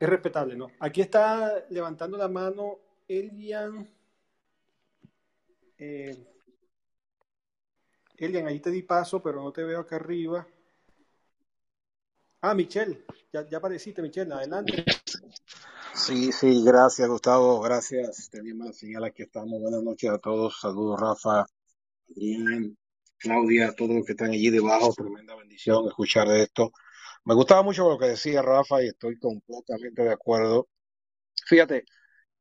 [0.00, 0.70] es respetable, ¿no?
[0.78, 3.86] Aquí está levantando la mano Elian.
[5.76, 6.31] Eh,
[8.16, 10.46] Elian, ahí te di paso, pero no te veo acá arriba.
[12.40, 14.84] Ah, Michelle, ya, apareciste, Michelle, adelante.
[15.94, 18.28] Sí, sí, gracias, Gustavo, gracias.
[18.30, 19.60] Teníamos la señal, aquí estamos.
[19.60, 20.58] Buenas noches a todos.
[20.60, 21.46] Saludos, Rafa,
[22.10, 22.76] Adrián,
[23.18, 24.92] Claudia, todos los que están allí debajo.
[24.92, 26.72] Tremenda bendición escuchar de esto.
[27.24, 30.68] Me gustaba mucho lo que decía Rafa y estoy completamente de acuerdo.
[31.46, 31.84] Fíjate,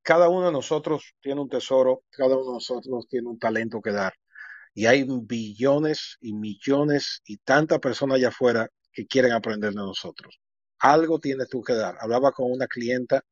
[0.01, 3.91] cada uno de nosotros tiene un tesoro, cada uno de nosotros tiene un talento que
[3.91, 4.13] dar.
[4.73, 10.39] Y hay billones y millones y tantas personas allá afuera que quieren aprender de nosotros.
[10.79, 11.97] Algo tienes tú que dar.
[11.99, 13.23] Hablaba con una clienta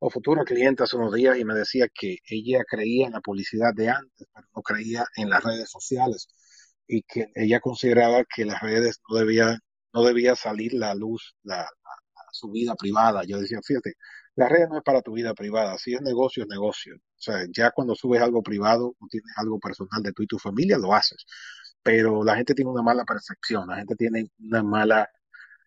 [0.00, 3.74] o futura clienta hace unos días y me decía que ella creía en la publicidad
[3.74, 6.28] de antes, pero no creía en las redes sociales
[6.86, 9.58] y que ella consideraba que las redes no debía,
[9.92, 13.24] no debía salir la luz, la, la, su vida privada.
[13.24, 13.94] Yo decía, fíjate,
[14.38, 16.94] La red no es para tu vida privada, si es negocio, es negocio.
[16.96, 20.38] O sea, ya cuando subes algo privado o tienes algo personal de tú y tu
[20.38, 21.26] familia, lo haces.
[21.82, 25.10] Pero la gente tiene una mala percepción, la gente tiene una mala,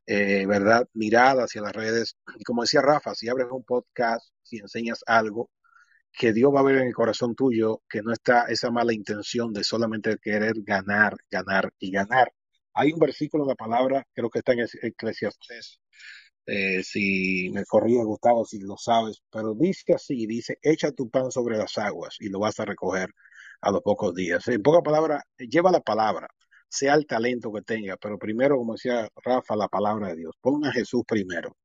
[0.06, 2.16] eh, ¿verdad?, mirada hacia las redes.
[2.40, 5.50] Y como decía Rafa, si abres un podcast, si enseñas algo,
[6.14, 9.52] que Dios va a ver en el corazón tuyo que no está esa mala intención
[9.54, 12.32] de solamente querer ganar, ganar y ganar.
[12.74, 15.82] Hay un versículo en la palabra, creo que está en Eclesiastés,
[16.46, 21.32] eh, si me corría Gustavo, si lo sabes, pero dice así, dice, echa tu pan
[21.32, 23.10] sobre las aguas y lo vas a recoger
[23.62, 24.48] a los pocos días.
[24.48, 26.28] En pocas palabras, lleva la palabra,
[26.70, 30.36] sea el talento que tenga, pero primero, como decía Rafa, la palabra de Dios.
[30.42, 31.58] Ponga a Jesús primero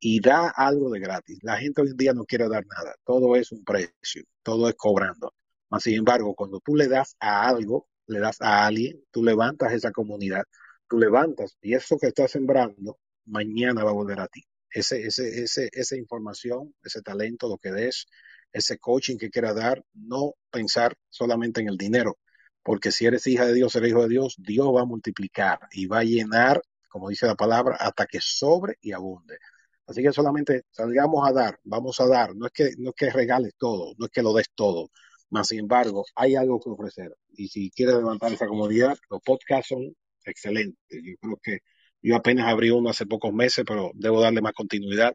[0.00, 1.38] y da algo de gratis.
[1.42, 4.74] La gente hoy en día no quiere dar nada, todo es un precio, todo es
[4.76, 5.34] cobrando.
[5.70, 9.72] Mas, sin embargo, cuando tú le das a algo, le das a alguien, tú levantas
[9.72, 10.44] esa comunidad,
[10.88, 14.42] tú levantas y eso que estás sembrando, mañana va a volver a ti.
[14.70, 18.06] Ese, ese, ese, esa información, ese talento, lo que des,
[18.52, 22.18] ese coaching que quiera dar, no pensar solamente en el dinero,
[22.62, 25.86] porque si eres hija de Dios, eres hijo de Dios, Dios va a multiplicar y
[25.86, 29.38] va a llenar, como dice la palabra, hasta que sobre y abunde.
[29.86, 33.10] Así que solamente salgamos a dar, vamos a dar, no es que, no es que
[33.10, 34.90] regales todo, no es que lo des todo,
[35.32, 37.16] más sin embargo, hay algo que ofrecer.
[37.30, 40.78] Y si quieres levantar esa comodidad, los podcasts son excelentes.
[40.90, 41.58] Yo creo que
[42.02, 45.14] yo apenas abrí uno hace pocos meses, pero debo darle más continuidad.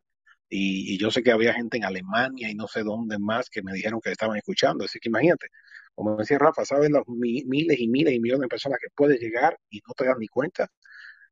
[0.50, 3.74] Y, yo sé que había gente en Alemania y no sé dónde más que me
[3.74, 4.86] dijeron que estaban escuchando.
[4.86, 5.48] Así que imagínate,
[5.94, 9.60] como decía Rafa, ¿sabes los miles y miles y millones de personas que puedes llegar
[9.70, 10.70] y no te das ni cuenta?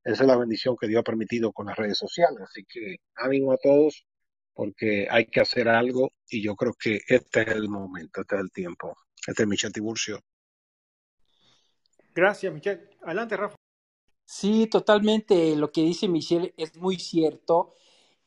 [0.03, 2.41] Esa es la bendición que Dios ha permitido con las redes sociales.
[2.43, 4.06] Así que ánimo a todos
[4.53, 8.41] porque hay que hacer algo y yo creo que este es el momento, este es
[8.41, 8.97] el tiempo.
[9.28, 10.20] Este es Michel Tiburcio.
[12.14, 12.89] Gracias, Michel.
[13.01, 13.56] Adelante, Rafa.
[14.26, 15.55] Sí, totalmente.
[15.55, 17.73] Lo que dice Michelle es muy cierto.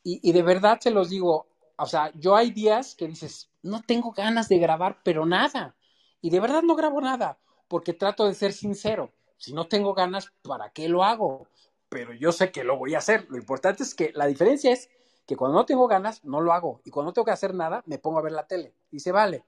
[0.03, 3.83] Y, y, de verdad se los digo, o sea, yo hay días que dices, no
[3.83, 5.77] tengo ganas de grabar, pero nada.
[6.21, 7.39] Y de verdad no grabo nada,
[7.69, 9.13] porque trato de ser sincero.
[9.37, 11.49] Si no tengo ganas, ¿para qué lo hago?
[11.89, 13.27] pero yo sé que lo voy a hacer.
[13.31, 14.91] Lo importante es que la diferencia es
[15.27, 16.81] que cuando no tengo ganas, no lo hago.
[16.85, 18.75] Y cuando no tengo que hacer nada, me pongo a ver la tele.
[18.91, 19.45] Dice, vale.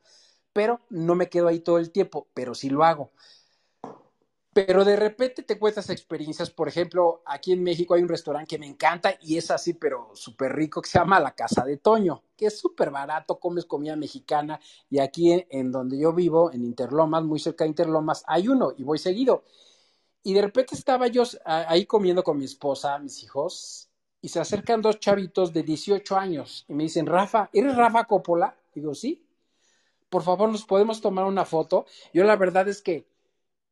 [0.53, 3.12] Pero no me quedo ahí todo el tiempo, pero sí lo hago.
[4.53, 6.51] Pero de repente te cuentas experiencias.
[6.51, 10.11] Por ejemplo, aquí en México hay un restaurante que me encanta y es así, pero
[10.14, 13.94] súper rico, que se llama La Casa de Toño, que es súper barato, comes comida
[13.94, 14.59] mexicana.
[14.88, 18.82] Y aquí en, donde yo vivo, en Interlomas, muy cerca de Interlomas, hay uno y
[18.82, 19.44] voy seguido.
[20.24, 23.88] Y de repente estaba yo ahí comiendo con mi esposa, mis hijos,
[24.20, 28.55] y se acercan dos chavitos de 18 años y me dicen, Rafa, ¿eres Rafa Coppola?
[28.74, 29.24] Digo, sí.
[30.11, 31.86] Por favor, ¿nos podemos tomar una foto?
[32.12, 33.07] Yo la verdad es que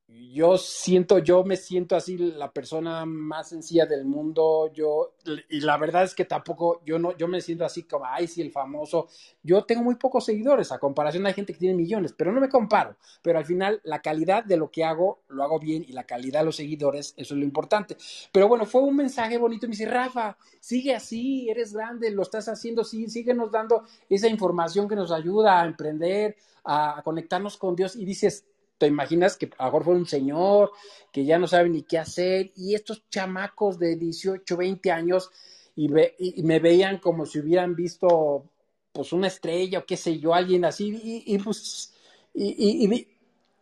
[0.09, 5.15] yo siento, yo me siento así la persona más sencilla del mundo, yo,
[5.51, 8.51] y la verdad es que tampoco, yo no, yo me siento así como, ay, el
[8.51, 9.09] famoso,
[9.43, 12.49] yo tengo muy pocos seguidores, a comparación hay gente que tiene millones, pero no me
[12.49, 16.05] comparo, pero al final la calidad de lo que hago, lo hago bien, y la
[16.05, 17.97] calidad de los seguidores, eso es lo importante.
[18.33, 22.49] Pero bueno, fue un mensaje bonito, me dice, Rafa, sigue así, eres grande, lo estás
[22.49, 27.95] haciendo, sí, síguenos dando esa información que nos ayuda a emprender, a conectarnos con Dios,
[27.95, 28.47] y dices,
[28.79, 30.71] te imaginas que a lo mejor fue un señor
[31.13, 35.31] que ya no sabe ni qué hacer y estos chamacos de 18, 20 años
[35.75, 38.45] y, me veían como si hubieran visto
[38.93, 41.93] pues una estrella o qué sé yo, alguien así y, pues
[42.35, 43.07] y,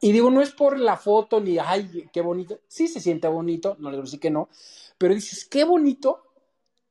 [0.00, 3.76] y, digo, no es por la foto ni, ay, qué bonito, sí se siente bonito,
[3.78, 4.48] no les voy a decir que no,
[4.96, 6.22] pero dices, qué bonito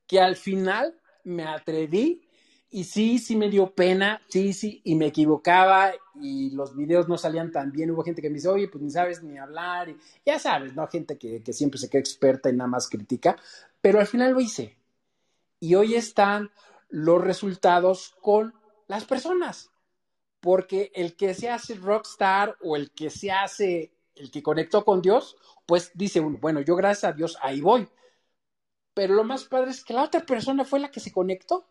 [0.06, 2.25] que al final me atreví
[2.70, 7.16] y sí, sí me dio pena, sí, sí, y me equivocaba y los videos no
[7.16, 7.90] salían tan bien.
[7.90, 9.94] Hubo gente que me dice, oye, pues ni sabes ni hablar,
[10.24, 10.86] ya sabes, ¿no?
[10.88, 13.36] Gente que, que siempre se queda experta y nada más critica,
[13.80, 14.76] pero al final lo hice.
[15.60, 16.50] Y hoy están
[16.88, 18.54] los resultados con
[18.88, 19.70] las personas,
[20.40, 25.02] porque el que se hace rockstar o el que se hace, el que conectó con
[25.02, 25.36] Dios,
[25.66, 27.88] pues dice uno, bueno, yo gracias a Dios ahí voy.
[28.94, 31.66] Pero lo más padre es que la otra persona fue la que se conectó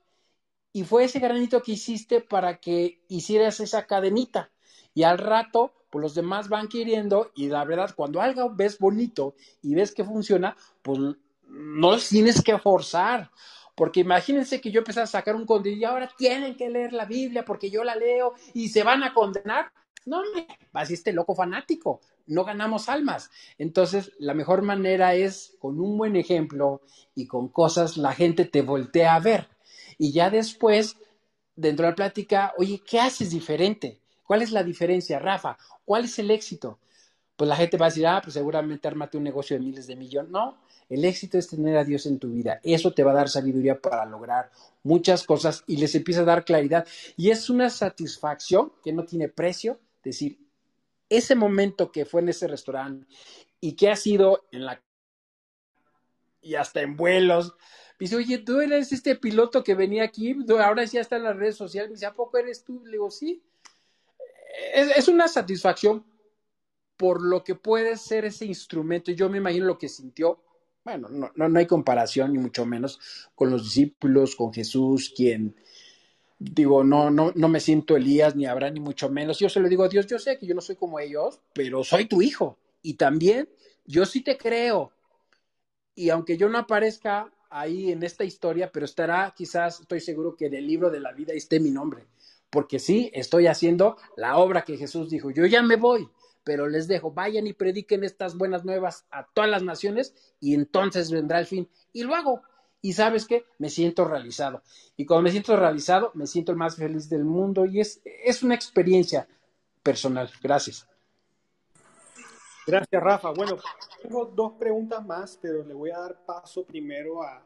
[0.76, 4.52] y fue ese granito que hiciste para que hicieras esa cadenita.
[4.94, 9.36] Y al rato, pues los demás van queriendo y la verdad, cuando algo ves bonito
[9.62, 11.00] y ves que funciona, pues
[11.48, 13.32] no tienes que forzar.
[13.74, 17.06] Porque imagínense que yo empecé a sacar un contenido y ahora tienen que leer la
[17.06, 19.72] Biblia porque yo la leo y se van a condenar.
[20.06, 22.02] No, me así este loco fanático.
[22.28, 23.32] No ganamos almas.
[23.58, 26.82] Entonces, la mejor manera es con un buen ejemplo
[27.16, 29.55] y con cosas la gente te voltea a ver.
[29.98, 30.98] Y ya después,
[31.56, 34.00] dentro de la plática, oye, ¿qué haces diferente?
[34.26, 35.58] ¿Cuál es la diferencia, Rafa?
[35.86, 36.80] ¿Cuál es el éxito?
[37.36, 39.96] pues la gente va a decir, ah, pues seguramente ármate un negocio de miles de
[39.96, 40.32] millones.
[40.32, 40.58] No,
[40.90, 42.60] el éxito es tener a Dios en tu vida.
[42.64, 44.52] Eso te va a dar sabiduría para lograr
[44.84, 46.88] muchas cosas y les empieza a dar claridad.
[47.18, 50.40] Y es una satisfacción que no tiene precio decir,
[51.10, 53.06] ese momento que fue en ese restaurante
[53.60, 54.82] y que ha sido en la
[56.42, 57.54] y hasta en vuelos.
[58.00, 61.56] Dice, oye, tú eres este piloto que venía aquí, ahora ya está en las redes
[61.56, 61.90] sociales.
[61.90, 62.84] Me dice, ¿a poco eres tú?
[62.86, 63.42] Le digo, sí.
[64.74, 66.06] Es, es una satisfacción
[66.98, 69.12] por lo que puede ser ese instrumento.
[69.12, 70.42] Yo me imagino lo que sintió.
[70.84, 73.00] Bueno, no, no, no hay comparación, ni mucho menos,
[73.34, 75.56] con los discípulos, con Jesús, quien,
[76.38, 79.40] digo, no, no, no me siento Elías, ni Abraham, ni mucho menos.
[79.40, 81.84] Yo se lo digo a Dios, yo sé que yo no soy como ellos, pero
[81.84, 82.58] soy tu hijo.
[82.82, 83.50] Y también
[83.86, 84.92] yo sí te creo.
[85.96, 90.48] Y aunque yo no aparezca ahí en esta historia, pero estará quizás, estoy seguro que
[90.48, 92.06] en el libro de la vida esté mi nombre.
[92.50, 95.32] Porque sí, estoy haciendo la obra que Jesús dijo.
[95.32, 96.10] Yo ya me voy,
[96.44, 101.12] pero les dejo, vayan y prediquen estas buenas nuevas a todas las naciones y entonces
[101.12, 101.68] vendrá el fin.
[101.92, 102.42] Y lo hago.
[102.82, 104.62] Y sabes qué, me siento realizado.
[104.96, 108.44] Y cuando me siento realizado, me siento el más feliz del mundo y es, es
[108.44, 109.28] una experiencia
[109.82, 110.30] personal.
[110.42, 110.88] Gracias.
[112.68, 113.30] Gracias, Rafa.
[113.30, 113.58] Bueno,
[114.02, 117.46] tengo dos preguntas más, pero le voy a dar paso primero a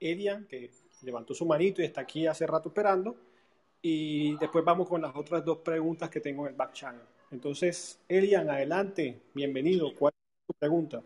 [0.00, 0.70] Edian, que
[1.02, 3.14] levantó su manito y está aquí hace rato esperando.
[3.82, 7.06] Y después vamos con las otras dos preguntas que tengo en el back channel.
[7.30, 9.94] Entonces, Elian, adelante, bienvenido.
[9.94, 11.02] ¿Cuál es tu pregunta?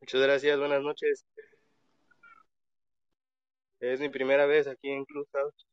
[0.00, 1.26] Muchas gracias, buenas noches.
[3.80, 5.66] Es mi primera vez aquí en Clubhouse.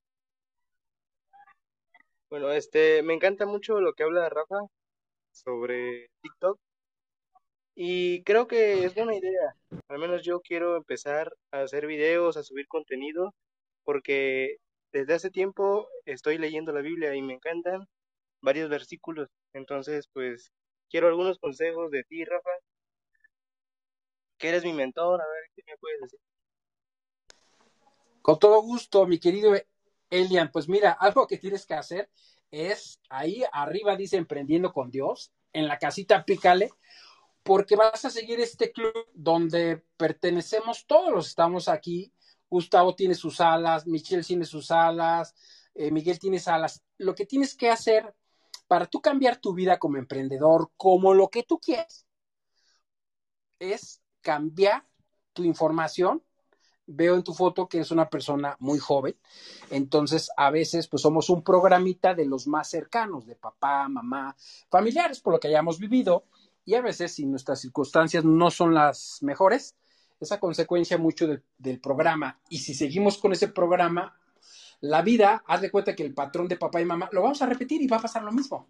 [2.29, 4.67] Bueno, este, me encanta mucho lo que habla Rafa
[5.33, 6.59] sobre TikTok
[7.75, 9.55] y creo que es buena idea.
[9.87, 13.33] Al menos yo quiero empezar a hacer videos, a subir contenido,
[13.83, 14.57] porque
[14.91, 17.87] desde hace tiempo estoy leyendo la Biblia y me encantan
[18.41, 19.29] varios versículos.
[19.53, 20.51] Entonces, pues
[20.89, 22.51] quiero algunos consejos de ti, Rafa,
[24.37, 26.19] que eres mi mentor, a ver qué me puedes decir.
[28.21, 29.53] Con todo gusto, mi querido
[30.09, 30.51] Elian.
[30.51, 32.09] Pues mira, algo que tienes que hacer
[32.53, 36.69] es ahí arriba dice emprendiendo con Dios, en la casita pícale,
[37.41, 42.13] porque vas a seguir este club donde pertenecemos todos, estamos aquí.
[42.47, 45.33] Gustavo tiene sus alas, Michelle tiene sus alas,
[45.73, 46.83] eh, Miguel tiene alas.
[46.99, 48.13] Lo que tienes que hacer
[48.67, 52.05] para tú cambiar tu vida como emprendedor, como lo que tú quieres,
[53.57, 54.85] es cambiar
[55.33, 56.23] tu información.
[56.85, 59.15] Veo en tu foto que eres una persona muy joven,
[59.71, 64.35] entonces a veces pues somos un programita de los más cercanos, de papá, mamá,
[64.69, 66.25] familiares, por lo que hayamos vivido,
[66.65, 69.75] y a veces si nuestras circunstancias no son las mejores,
[70.19, 74.17] esa consecuencia mucho del, del programa, y si seguimos con ese programa,
[74.81, 77.45] la vida, haz de cuenta que el patrón de papá y mamá lo vamos a
[77.45, 78.67] repetir y va a pasar lo mismo.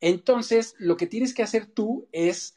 [0.00, 2.56] Entonces, lo que tienes que hacer tú es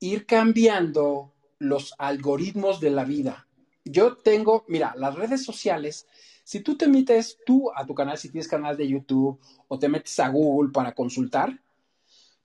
[0.00, 3.46] ir cambiando los algoritmos de la vida.
[3.90, 6.06] Yo tengo, mira, las redes sociales,
[6.44, 9.88] si tú te metes tú a tu canal, si tienes canal de YouTube o te
[9.88, 11.60] metes a Google para consultar,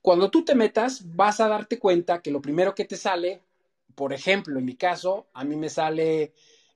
[0.02, 3.42] cuando tú te metas vas a darte cuenta que lo primero que te sale,
[3.94, 6.32] por ejemplo, en mi caso, a mí me sale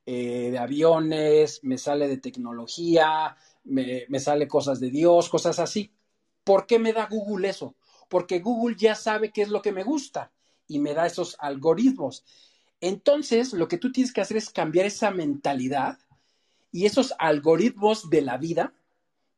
[0.07, 5.93] eh, de aviones, me sale de tecnología, me, me sale cosas de Dios, cosas así.
[6.45, 7.75] ¿Por qué me da Google eso?
[8.09, 10.33] Porque Google ya sabe qué es lo que me gusta
[10.67, 12.25] y me da esos algoritmos.
[12.81, 15.99] Entonces, lo que tú tienes que hacer es cambiar esa mentalidad
[16.73, 18.73] y esos algoritmos de la vida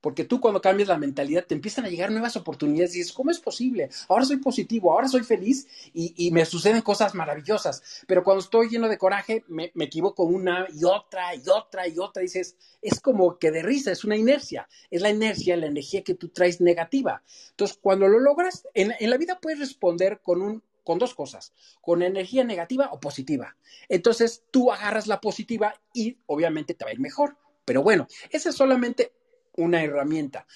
[0.02, 3.30] porque tú cuando cambias la mentalidad te empiezan a llegar nuevas oportunidades y dices, ¿cómo
[3.30, 3.88] es posible?
[4.08, 8.02] Ahora soy positivo, ahora soy feliz y, me suceden cosas maravillosas.
[8.08, 12.22] Pero cuando estoy lleno de coraje, me, equivoco una y otra y otra y otra.
[12.22, 14.68] Y dices, es como que de risa, es una inercia.
[14.90, 17.22] Es la inercia, la energía que tú traes negativa.
[17.50, 22.02] Entonces, cuando lo logras, en la vida puedes responder con un con dos cosas, con
[22.02, 23.56] energía negativa o positiva.
[23.88, 27.36] Entonces tú agarras la positiva y obviamente te va a ir mejor.
[27.64, 29.12] Pero bueno, ese es solamente
[29.56, 30.46] una herramienta.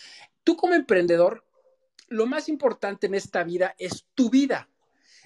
[0.42, 1.44] Tú como emprendedor,
[2.08, 4.68] lo más importante en esta vida es tu vida.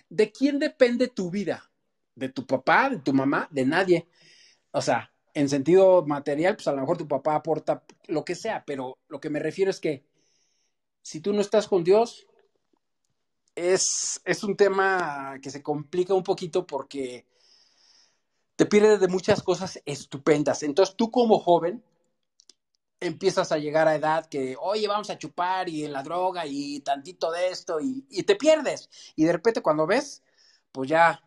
[0.09, 1.71] ¿De quién depende tu vida?
[2.15, 3.49] ¿De tu papá, de tu mamá?
[3.51, 4.09] De nadie.
[4.73, 8.65] O sea, en sentido material, pues a lo mejor tu papá aporta lo que sea,
[8.67, 10.05] pero lo que me refiero es que
[11.03, 12.27] si tú no estás con Dios,
[13.61, 17.27] es, es un tema que se complica un poquito porque
[18.57, 20.63] te pierdes de muchas cosas estupendas.
[20.63, 21.83] Entonces tú como joven
[23.01, 26.81] empiezas a llegar a edad que, oye, vamos a chupar y en la droga y
[26.81, 28.91] tantito de esto y, y, te pierdes.
[29.17, 30.23] Y de repente cuando ves,
[30.73, 31.23] pues ya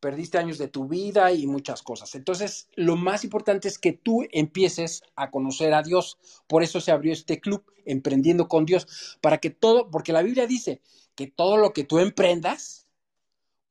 [0.00, 2.14] perdiste años de tu vida y muchas cosas.
[2.14, 6.18] Entonces, lo más importante es que tú empieces a conocer a Dios.
[6.46, 10.46] Por eso se abrió este club, Emprendiendo con Dios, para que todo, porque la Biblia
[10.46, 10.82] dice
[11.18, 12.86] que todo lo que tú emprendas,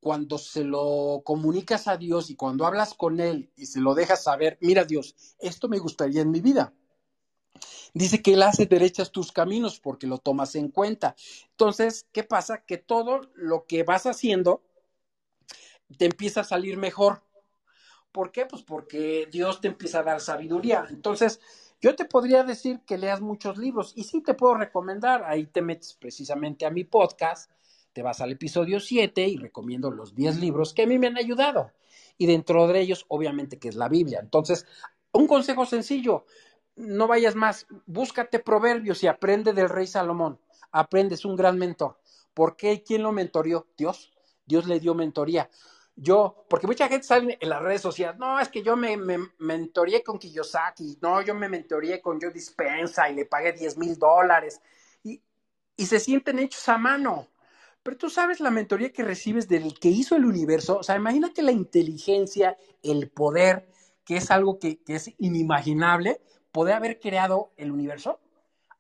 [0.02, 4.22] cuando se lo comunicas a Dios y cuando hablas con Él y se lo dejas
[4.22, 6.74] saber, mira Dios, esto me gustaría en mi vida.
[7.94, 11.16] Dice que Él hace derechas tus caminos porque lo tomas en cuenta.
[11.52, 12.66] Entonces, ¿qué pasa?
[12.66, 14.62] Que todo lo que vas haciendo
[15.98, 17.24] te empieza a salir mejor.
[18.12, 18.46] ¿Por qué?
[18.46, 20.86] Pues porque Dios te empieza a dar sabiduría.
[20.90, 21.40] Entonces,
[21.88, 25.62] yo te podría decir que leas muchos libros y sí te puedo recomendar, ahí te
[25.62, 27.50] metes precisamente a mi podcast,
[27.94, 31.18] te vas al episodio 7 y recomiendo los 10 libros que a mí me han
[31.18, 31.72] ayudado.
[32.18, 34.20] Y dentro de ellos, obviamente, que es la Biblia.
[34.22, 34.66] Entonces,
[35.14, 36.26] un consejo sencillo,
[36.76, 40.42] no vayas más, búscate proverbios y aprende del rey Salomón.
[40.74, 42.02] Aprende, es un gran mentor.
[42.34, 42.84] ¿Por qué?
[42.84, 43.66] ¿Quién lo mentorió?
[43.78, 44.12] Dios.
[44.46, 45.50] Dios le dio mentoría.
[46.00, 49.18] Yo, porque mucha gente sale en las redes sociales, no, es que yo me, me
[49.40, 53.98] mentoreé con Kiyosaki, no, yo me mentoreé con Joe Dispensa y le pagué 10 mil
[53.98, 54.62] dólares
[55.04, 55.20] y,
[55.76, 57.28] y se sienten hechos a mano.
[57.82, 61.42] Pero tú sabes la mentoría que recibes del que hizo el universo, o sea, imagínate
[61.42, 63.68] la inteligencia, el poder,
[64.06, 66.22] que es algo que, que es inimaginable,
[66.52, 68.20] poder haber creado el universo.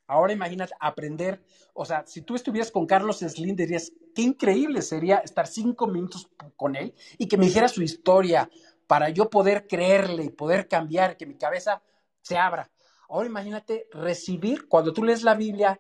[0.07, 1.43] Ahora imagínate aprender,
[1.73, 6.29] o sea, si tú estuvieras con Carlos Slim, dirías, qué increíble sería estar cinco minutos
[6.55, 8.49] con él y que me dijera su historia
[8.87, 11.81] para yo poder creerle y poder cambiar, que mi cabeza
[12.21, 12.71] se abra.
[13.09, 15.79] Ahora imagínate recibir, cuando tú lees la Biblia,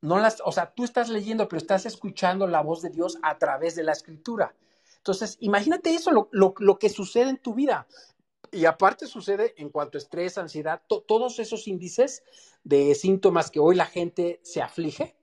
[0.00, 3.36] no las, o sea, tú estás leyendo, pero estás escuchando la voz de Dios a
[3.36, 4.54] través de la escritura.
[4.96, 7.86] Entonces, imagínate eso, lo, lo, lo que sucede en tu vida.
[8.52, 12.22] Y aparte sucede en cuanto a estrés, ansiedad, to, todos esos índices
[12.64, 15.16] de síntomas que hoy la gente se aflige,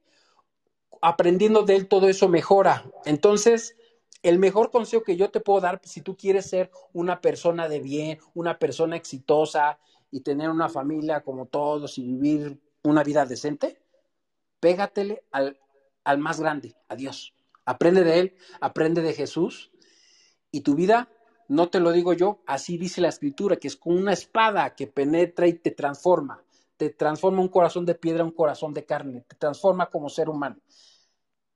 [1.01, 2.89] aprendiendo de él todo eso mejora.
[3.05, 3.75] Entonces,
[4.23, 7.79] el mejor consejo que yo te puedo dar, si tú quieres ser una persona de
[7.79, 13.79] bien, una persona exitosa y tener una familia como todos y vivir una vida decente,
[14.59, 15.59] pégatele al,
[16.03, 17.35] al más grande, a Dios.
[17.65, 19.71] Aprende de Él, aprende de Jesús
[20.51, 21.09] y tu vida
[21.47, 24.87] no te lo digo yo, así dice la escritura, que es con una espada que
[24.87, 26.43] penetra y te transforma,
[26.77, 30.29] te transforma un corazón de piedra a un corazón de carne, te transforma como ser
[30.29, 30.57] humano.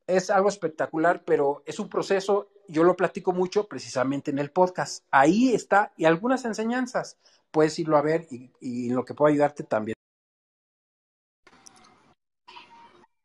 [0.07, 5.05] Es algo espectacular, pero es un proceso, yo lo platico mucho precisamente en el podcast.
[5.11, 7.17] Ahí está, y algunas enseñanzas,
[7.51, 9.95] puedes irlo a ver y, y en lo que puedo ayudarte también.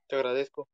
[0.07, 0.69] Te agradezco.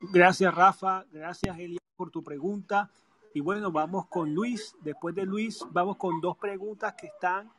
[0.00, 1.04] Gracias, Rafa.
[1.12, 2.90] Gracias, Elia, por tu pregunta.
[3.34, 4.74] Y bueno, vamos con Luis.
[4.80, 7.52] Después de Luis, vamos con dos preguntas que están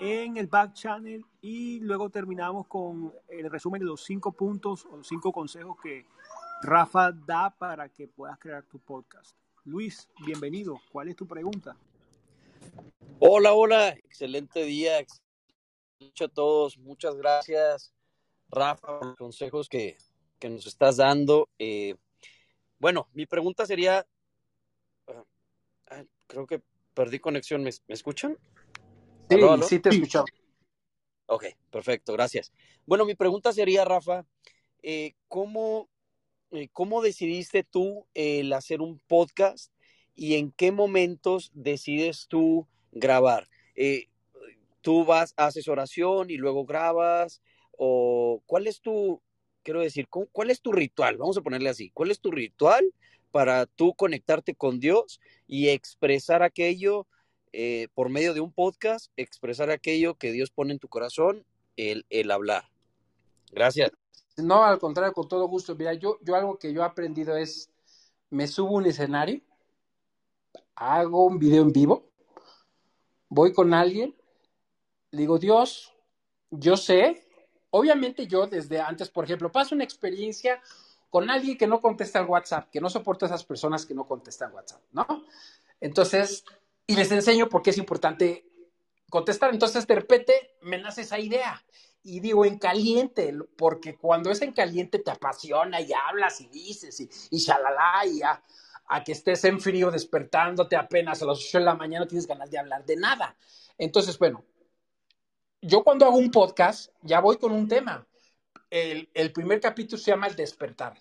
[0.00, 5.02] en el back channel y luego terminamos con el resumen de los cinco puntos o
[5.02, 6.04] cinco consejos que
[6.62, 9.36] Rafa da para que puedas crear tu podcast.
[9.64, 10.80] Luis, bienvenido.
[10.92, 11.76] ¿Cuál es tu pregunta?
[13.18, 13.88] Hola, hola.
[13.90, 15.04] Excelente día.
[16.00, 16.76] Mucho a todos.
[16.78, 17.94] Muchas gracias,
[18.48, 19.96] Rafa, por los consejos que,
[20.38, 21.48] que nos estás dando.
[21.58, 21.94] Eh,
[22.78, 24.06] bueno, mi pregunta sería,
[25.08, 26.62] uh, creo que
[26.94, 28.38] perdí conexión, ¿me, me escuchan?
[29.28, 29.66] Sí, ¿Aló, aló?
[29.66, 30.24] sí te escucho.
[31.26, 32.52] Ok, perfecto, gracias.
[32.86, 34.24] Bueno, mi pregunta sería, Rafa,
[34.82, 35.88] eh, ¿cómo,
[36.52, 39.72] eh, ¿cómo decidiste tú el hacer un podcast
[40.14, 43.48] y en qué momentos decides tú grabar?
[44.80, 47.42] ¿Tú vas, haces oración y luego grabas?
[47.72, 49.20] ¿O cuál es tu,
[49.66, 51.16] quiero decir, cuál es tu ritual?
[51.16, 52.84] Vamos a ponerle así, ¿cuál es tu ritual
[53.32, 57.08] para tú conectarte con Dios y expresar aquello
[57.52, 61.44] eh, por medio de un podcast, expresar aquello que Dios pone en tu corazón,
[61.76, 62.62] el, el hablar?
[63.50, 63.90] Gracias.
[64.36, 65.74] No, al contrario, con todo gusto.
[65.74, 67.68] Mira, yo, yo algo que yo he aprendido es,
[68.30, 69.40] me subo a un escenario,
[70.76, 72.08] hago un video en vivo,
[73.28, 74.14] voy con alguien,
[75.10, 75.92] digo, Dios,
[76.50, 77.25] yo sé,
[77.70, 80.60] obviamente yo desde antes, por ejemplo, paso una experiencia
[81.10, 84.06] con alguien que no contesta el WhatsApp, que no soporta a esas personas que no
[84.06, 85.06] contestan WhatsApp, ¿no?
[85.80, 86.44] Entonces,
[86.86, 88.44] y les enseño por qué es importante
[89.10, 89.52] contestar.
[89.52, 91.62] Entonces, de repente me nace esa idea.
[92.02, 97.00] Y digo en caliente, porque cuando es en caliente te apasiona y hablas y dices
[97.00, 98.40] y, y shalala y a,
[98.86, 102.28] a, que estés en frío despertándote apenas a las 8 de la mañana no tienes
[102.28, 103.36] ganas de hablar de nada.
[103.76, 104.44] Entonces, bueno,
[105.66, 108.06] yo cuando hago un podcast ya voy con un tema.
[108.70, 110.94] El, primer capítulo se llama El despertar,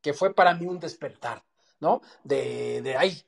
[0.00, 1.44] que fue para mí un despertar,
[1.80, 2.00] ¿no?
[2.24, 3.22] De, de ahí,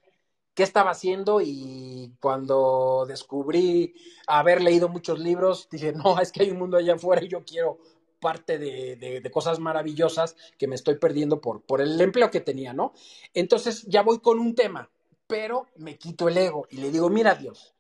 [0.55, 3.95] qué estaba haciendo y cuando descubrí
[4.27, 7.45] haber leído muchos libros, dije, no, es que hay un mundo allá afuera y yo
[7.45, 7.79] quiero
[8.21, 12.93] parte de, cosas maravillosas que me estoy perdiendo por el empleo que tenía, ¿no?
[13.35, 14.91] Entonces ya voy con un tema,
[15.27, 17.75] pero me quito el ego y le digo, mira Dios,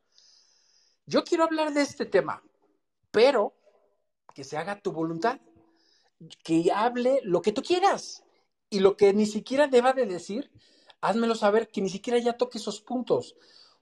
[1.06, 2.42] yo quiero hablar de este tema,
[3.12, 3.54] pero
[4.34, 5.38] que se haga tu voluntad.
[6.44, 8.24] que hable lo que tú quieras.
[8.70, 10.50] Y lo que ni siquiera deba de decir,
[11.00, 13.36] házmelo saber, que ni siquiera ya toque esos puntos.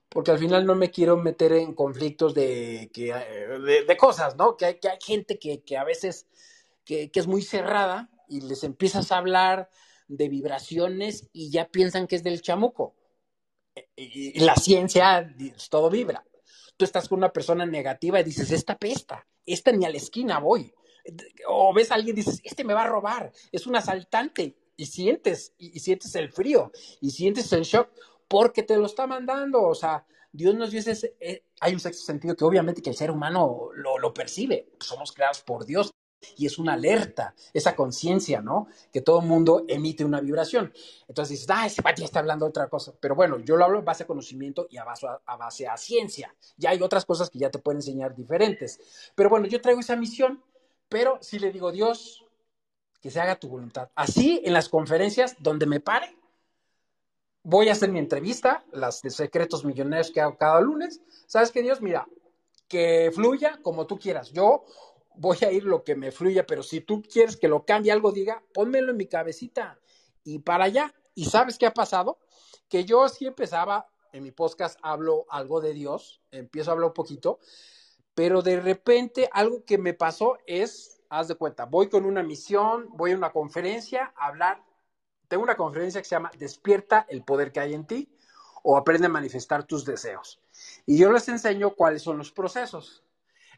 [0.09, 4.57] Porque al final no me quiero meter en conflictos de, que, de, de cosas, ¿no?
[4.57, 6.27] Que hay, que hay gente que, que a veces
[6.83, 9.69] que, que, es muy cerrada y les empiezas a hablar
[10.07, 12.95] de vibraciones y ya piensan que es del chamuco.
[13.95, 15.33] Y, y la ciencia,
[15.69, 16.25] todo vibra.
[16.81, 20.39] Tú estás con una persona negativa y dices, esta pesta, esta ni a la esquina
[20.39, 20.73] voy.
[21.47, 24.57] O ves a alguien y dices, este me va a robar, es un asaltante.
[24.75, 27.91] Y sientes, y, sientes el frío, y sientes el shock,
[28.27, 29.61] porque te lo está mandando.
[29.61, 32.95] O sea, Dios nos dio ese, eh, hay un sexto sentido que obviamente que el
[32.95, 34.69] ser humano lo, lo percibe.
[34.79, 35.91] Somos creados por Dios
[36.37, 38.67] y es una alerta, esa conciencia, ¿no?
[38.91, 40.73] Que todo mundo emite una vibración.
[41.07, 42.93] Entonces dices, ah, ese ya está hablando de otra cosa.
[42.99, 45.77] Pero bueno, yo lo hablo en base a conocimiento y a base a, a a
[45.77, 46.33] ciencia.
[46.57, 49.11] Ya hay otras cosas que ya te pueden enseñar diferentes.
[49.15, 50.43] Pero bueno, yo traigo esa misión,
[50.89, 52.25] pero si le digo, Dios,
[53.01, 53.89] que se haga tu voluntad.
[53.95, 56.15] Así en las conferencias donde me pare,
[57.43, 61.01] voy a hacer mi entrevista, las de secretos millonarios que hago cada lunes.
[61.25, 61.81] ¿Sabes qué, Dios?
[61.81, 62.07] Mira,
[62.67, 64.31] que fluya como tú quieras.
[64.31, 64.63] Yo
[65.15, 68.11] voy a ir lo que me fluya, pero si tú quieres que lo cambie algo,
[68.11, 69.79] diga, pónmelo en mi cabecita
[70.23, 70.93] y para allá.
[71.13, 72.19] ¿Y sabes qué ha pasado?
[72.69, 76.93] Que yo sí empezaba, en mi podcast hablo algo de Dios, empiezo a hablar un
[76.93, 77.39] poquito,
[78.15, 82.87] pero de repente algo que me pasó es, haz de cuenta, voy con una misión,
[82.91, 84.63] voy a una conferencia a hablar,
[85.27, 88.09] tengo una conferencia que se llama Despierta el poder que hay en ti
[88.63, 90.39] o aprende a manifestar tus deseos.
[90.85, 93.03] Y yo les enseño cuáles son los procesos.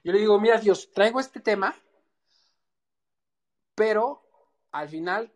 [0.03, 1.75] Yo le digo, mira Dios, traigo este tema,
[3.75, 4.21] pero
[4.71, 5.31] al final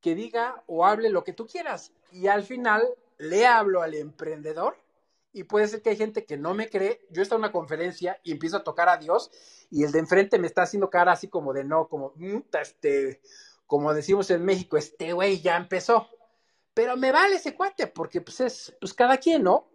[0.00, 1.92] que diga o hable lo que tú quieras.
[2.12, 2.86] Y al final
[3.18, 4.76] le hablo al emprendedor
[5.32, 7.00] y puede ser que hay gente que no me cree.
[7.10, 9.30] Yo estoy en una conferencia y empiezo a tocar a Dios
[9.70, 13.20] y el de enfrente me está haciendo cara así como de no, como, mm, este,
[13.66, 16.08] como decimos en México, este güey ya empezó.
[16.74, 19.70] Pero me vale ese cuate porque pues es, pues cada quien, ¿no?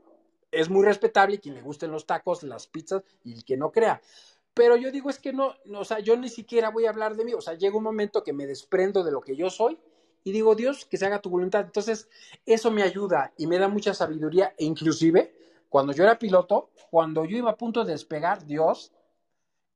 [0.52, 4.02] Es muy respetable quien le gusten los tacos, las pizzas y el que no crea.
[4.54, 7.16] Pero yo digo, es que no, no, o sea, yo ni siquiera voy a hablar
[7.16, 7.34] de mí.
[7.34, 9.78] O sea, llega un momento que me desprendo de lo que yo soy
[10.24, 11.62] y digo, Dios, que se haga tu voluntad.
[11.62, 12.10] Entonces,
[12.46, 14.54] eso me ayuda y me da mucha sabiduría.
[14.58, 15.34] E inclusive,
[15.70, 18.92] cuando yo era piloto, cuando yo iba a punto de despegar, Dios,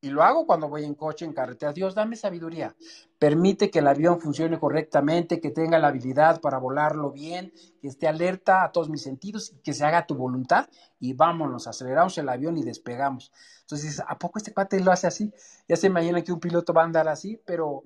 [0.04, 2.76] y lo hago cuando voy en coche, en carretera, Dios, dame sabiduría.
[3.18, 8.10] Permite que el avión funcione correctamente, que tenga la habilidad para volarlo bien, que esté
[8.10, 10.68] alerta a todos mis sentidos, que se haga tu voluntad
[11.00, 13.32] y vámonos, aceleramos el avión y despegamos.
[13.62, 15.34] Entonces, ¿a poco este cuate lo hace así?
[15.70, 17.86] Ya se imagina que un piloto va a andar así, pero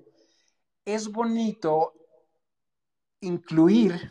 [0.84, 1.94] es bonito
[3.20, 4.10] incluir,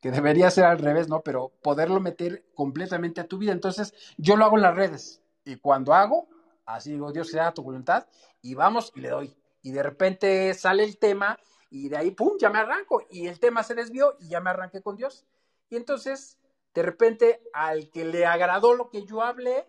[0.00, 1.20] que debería ser al revés, ¿no?
[1.20, 3.52] Pero poderlo meter completamente a tu vida.
[3.52, 6.39] Entonces, yo lo hago en las redes y cuando hago,
[6.74, 8.06] así digo, Dios, que se haga tu voluntad
[8.42, 9.36] y vamos y le doy.
[9.62, 11.38] Y de repente sale el tema
[11.70, 13.02] y de ahí, ¡pum!, ya me arranco.
[13.10, 15.26] Y el tema se desvió y ya me arranqué con Dios.
[15.68, 16.38] Y entonces,
[16.74, 19.66] de repente, al que le agradó lo que yo hablé,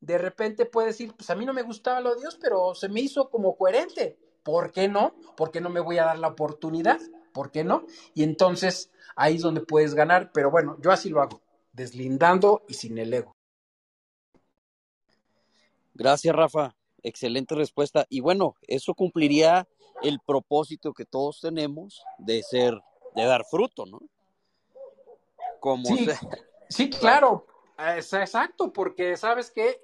[0.00, 2.88] de repente puede decir, pues a mí no me gustaba lo de Dios, pero se
[2.88, 4.18] me hizo como coherente.
[4.42, 5.14] ¿Por qué no?
[5.36, 6.98] ¿Por qué no me voy a dar la oportunidad?
[7.32, 7.84] ¿Por qué no?
[8.14, 10.30] Y entonces ahí es donde puedes ganar.
[10.32, 13.37] Pero bueno, yo así lo hago, deslindando y sin el ego.
[15.98, 16.76] Gracias, Rafa.
[17.02, 18.06] Excelente respuesta.
[18.08, 19.66] Y bueno, eso cumpliría
[20.02, 22.80] el propósito que todos tenemos de ser,
[23.16, 24.00] de dar fruto, ¿no?
[25.58, 26.08] Como sí,
[26.68, 27.44] sí, claro,
[27.96, 29.82] es exacto, porque sabes qué,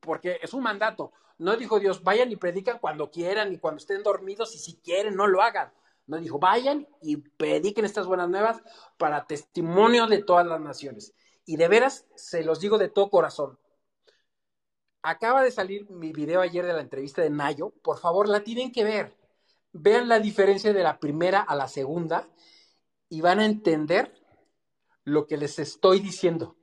[0.00, 1.12] porque es un mandato.
[1.36, 5.14] No dijo Dios, vayan y predican cuando quieran y cuando estén dormidos y si quieren,
[5.14, 5.70] no lo hagan.
[6.06, 8.62] No dijo, vayan y prediquen estas buenas nuevas
[8.96, 11.14] para testimonio de todas las naciones.
[11.44, 13.58] Y de veras, se los digo de todo corazón,
[15.02, 17.70] acaba de salir mi video ayer de la entrevista de Nayo.
[17.82, 19.16] Por favor, la tienen que ver.
[19.72, 22.28] Vean la diferencia de la primera a la segunda
[23.08, 24.12] y van a entender
[25.04, 26.56] lo que les estoy diciendo.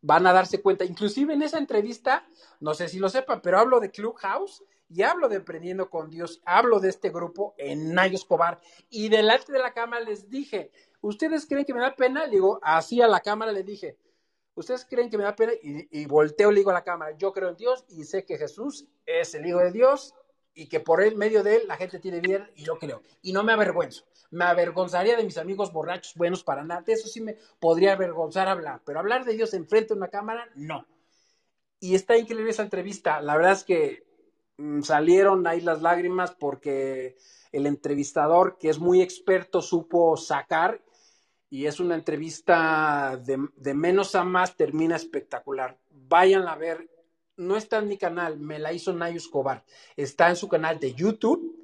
[0.00, 0.84] Van a darse cuenta.
[0.84, 2.26] Inclusive en esa entrevista,
[2.60, 6.40] no sé si lo sepan, pero hablo de Clubhouse y hablo de Emprendiendo con Dios.
[6.44, 8.60] Hablo de este grupo en Nayo Escobar.
[8.88, 10.70] Y delante de la cámara les dije,
[11.00, 12.26] ¿ustedes creen que me da pena?
[12.26, 13.96] Le digo, así a la cámara le dije,
[14.56, 15.52] ¿Ustedes creen que me da pena?
[15.62, 18.38] Y, y, volteo, le digo a la cámara, yo creo en Dios y sé que
[18.38, 20.14] Jesús es el Hijo de Dios
[20.54, 23.02] y que por él, medio de él, la gente tiene vida y yo creo.
[23.20, 24.04] Y no me avergüenzo.
[24.30, 26.80] Me avergonzaría de mis amigos borrachos buenos para nada.
[26.80, 30.48] De eso sí me podría avergonzar hablar, pero hablar de Dios enfrente de una cámara,
[30.54, 30.86] no.
[31.78, 33.20] Y está increíble esa entrevista.
[33.20, 34.06] La verdad es que
[34.56, 37.16] mmm, salieron ahí las lágrimas porque
[37.52, 40.82] el entrevistador, que es muy experto, supo sacar
[41.48, 45.78] y es una entrevista de, menos a más, termina espectacular.
[45.90, 46.90] Vayan a ver,
[47.36, 49.64] no está en mi canal, me la hizo Nayo Escobar,
[49.96, 51.54] está en su canal de YouTube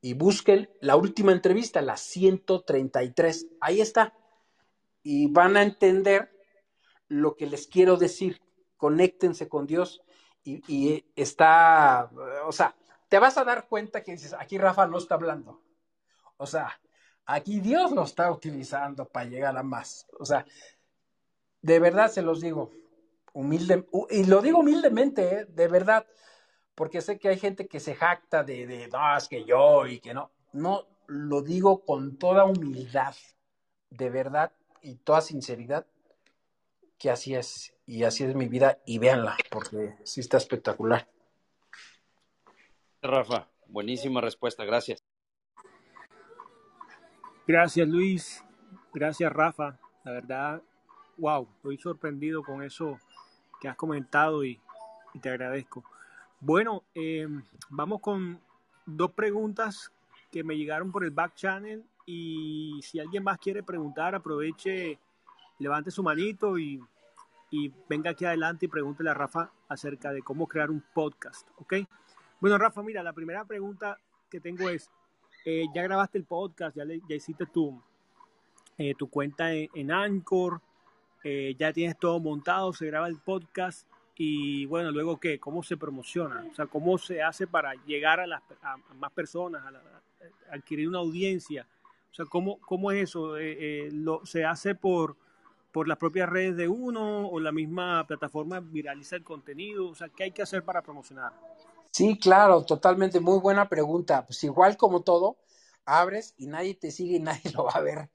[0.00, 3.46] y busquen la última entrevista, la 133.
[3.60, 4.14] Ahí está.
[5.02, 6.30] Y van a entender
[7.08, 8.40] lo que les quiero decir.
[8.76, 10.02] Conéctense con Dios
[10.42, 12.10] y, y está,
[12.44, 12.76] o sea,
[13.08, 15.62] te vas a dar cuenta que dices, aquí Rafa no está hablando.
[16.36, 16.78] O sea,
[17.26, 20.06] aquí Dios lo está utilizando para llegar a más.
[20.18, 20.44] O sea,
[21.62, 22.70] de verdad se los digo,
[23.32, 25.44] humilde, y lo digo humildemente, ¿eh?
[25.46, 26.06] de verdad,
[26.74, 30.00] porque sé que hay gente que se jacta de, de, no, es que yo y
[30.00, 30.30] que no.
[30.52, 33.14] No, lo digo con toda humildad,
[33.90, 34.52] de verdad
[34.82, 35.86] y toda sinceridad,
[36.98, 41.08] que así es, y así es mi vida, y véanla, porque sí está espectacular.
[43.02, 45.03] Rafa, buenísima respuesta, gracias.
[47.46, 48.42] Gracias Luis,
[48.94, 50.62] gracias Rafa, la verdad,
[51.18, 52.98] wow, estoy sorprendido con eso
[53.60, 54.58] que has comentado y,
[55.20, 55.84] te agradezco.
[56.40, 57.28] Bueno, eh,
[57.68, 58.40] vamos con
[58.86, 59.92] dos preguntas
[60.32, 64.98] que me llegaron por el back channel y si alguien más quiere preguntar, aproveche,
[65.58, 66.82] levante su manito y,
[67.50, 71.74] y venga aquí adelante y pregúntele a Rafa acerca de cómo crear un podcast, ¿ok?
[72.40, 73.98] Bueno, Rafa, mira, la primera pregunta
[74.30, 74.90] que tengo es,
[75.44, 77.80] eh, ya grabaste el podcast, ya, le, hiciste tu,
[78.78, 80.60] eh, tu cuenta en, en Anchor,
[81.22, 85.76] eh, ya tienes todo montado, se graba el podcast y bueno, luego qué, cómo se
[85.76, 89.70] promociona, o sea, cómo se hace para llegar a, las, a, a más personas, a,
[89.70, 89.82] la,
[90.50, 91.66] adquirir una audiencia,
[92.10, 95.16] o sea, cómo, cómo es eso, eh, eh, lo, se hace por,
[95.72, 100.08] por las propias redes de uno o la misma plataforma viraliza el contenido, o sea,
[100.08, 101.32] ¿qué hay que hacer para promocionar?
[101.94, 104.26] Sí, claro, totalmente, muy buena pregunta.
[104.26, 105.38] Pues igual como todo,
[105.84, 108.10] abres y nadie te sigue y nadie lo va a ver.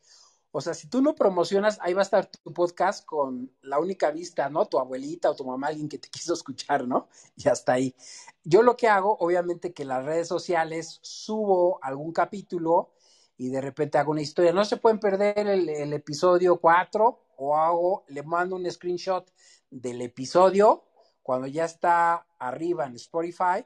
[0.51, 4.11] O sea, si tú no promocionas, ahí va a estar tu podcast con la única
[4.11, 4.65] vista, ¿no?
[4.65, 7.07] Tu abuelita o tu mamá, alguien que te quiso escuchar, ¿no?
[7.37, 7.95] Y hasta ahí.
[8.43, 12.91] Yo lo que hago, obviamente, que las redes sociales subo algún capítulo
[13.37, 14.51] y de repente hago una historia.
[14.51, 19.31] No se pueden perder el, el episodio 4 o hago, le mando un screenshot
[19.69, 20.88] del episodio
[21.29, 23.63] cuando ya está arriba en Spotify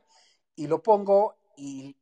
[0.54, 1.96] y lo pongo y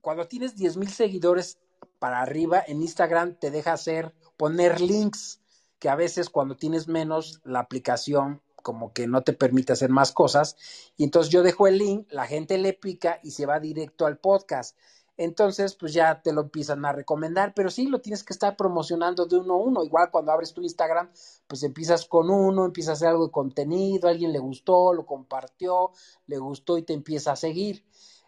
[0.00, 1.60] cuando tienes 10 mil seguidores
[2.00, 5.40] para arriba en Instagram te deja hacer poner links
[5.78, 10.10] que a veces cuando tienes menos la aplicación como que no te permite hacer más
[10.10, 10.56] cosas
[10.96, 14.18] y entonces yo dejo el link, la gente le pica y se va directo al
[14.18, 14.76] podcast.
[15.18, 19.26] Entonces, pues ya te lo empiezan a recomendar, pero sí lo tienes que estar promocionando
[19.26, 19.82] de uno a uno.
[19.82, 21.10] Igual cuando abres tu Instagram,
[21.48, 25.90] pues empiezas con uno, empiezas a hacer algo de contenido, alguien le gustó, lo compartió,
[26.28, 27.84] le gustó y te empieza a seguir.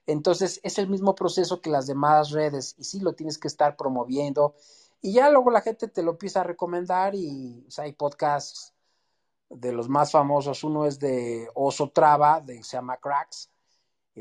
[0.07, 3.77] Entonces, es el mismo proceso que las demás redes y sí lo tienes que estar
[3.77, 4.57] promoviendo.
[5.01, 8.75] Y ya luego la gente te lo empieza a recomendar y hay podcasts
[9.49, 10.65] de los más famosos.
[10.65, 13.50] Uno es de Oso Traba, de, se llama Cracks